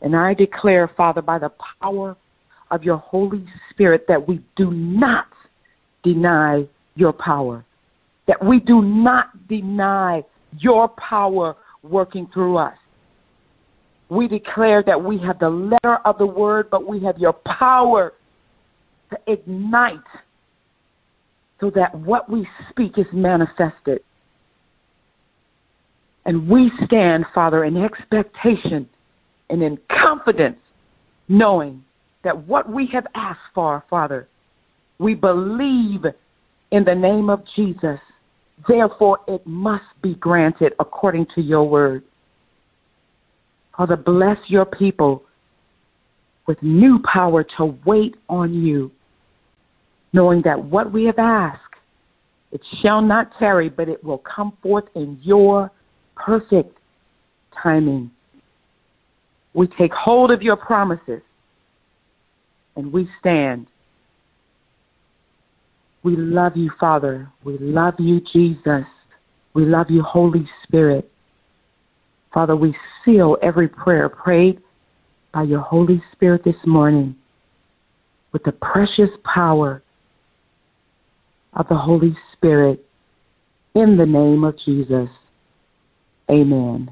[0.01, 2.17] And I declare, Father, by the power
[2.71, 5.27] of your Holy Spirit, that we do not
[6.03, 7.63] deny your power
[8.31, 10.23] that we do not deny
[10.57, 11.53] your power
[11.83, 12.77] working through us.
[14.07, 18.13] We declare that we have the letter of the word, but we have your power
[19.09, 19.99] to ignite
[21.59, 23.99] so that what we speak is manifested.
[26.25, 28.87] And we stand, Father, in expectation
[29.49, 30.59] and in confidence,
[31.27, 31.83] knowing
[32.23, 34.29] that what we have asked for, Father,
[34.99, 36.05] we believe
[36.71, 37.99] in the name of Jesus
[38.67, 42.03] Therefore, it must be granted according to your word.
[43.75, 45.23] Father, bless your people
[46.47, 48.91] with new power to wait on you,
[50.13, 51.61] knowing that what we have asked,
[52.51, 55.71] it shall not tarry, but it will come forth in your
[56.15, 56.77] perfect
[57.63, 58.11] timing.
[59.53, 61.21] We take hold of your promises
[62.75, 63.67] and we stand.
[66.03, 67.29] We love you, Father.
[67.43, 68.85] We love you, Jesus.
[69.53, 71.11] We love you, Holy Spirit.
[72.33, 74.59] Father, we seal every prayer prayed
[75.33, 77.15] by your Holy Spirit this morning
[78.31, 79.83] with the precious power
[81.53, 82.83] of the Holy Spirit
[83.75, 85.09] in the name of Jesus.
[86.29, 86.91] Amen.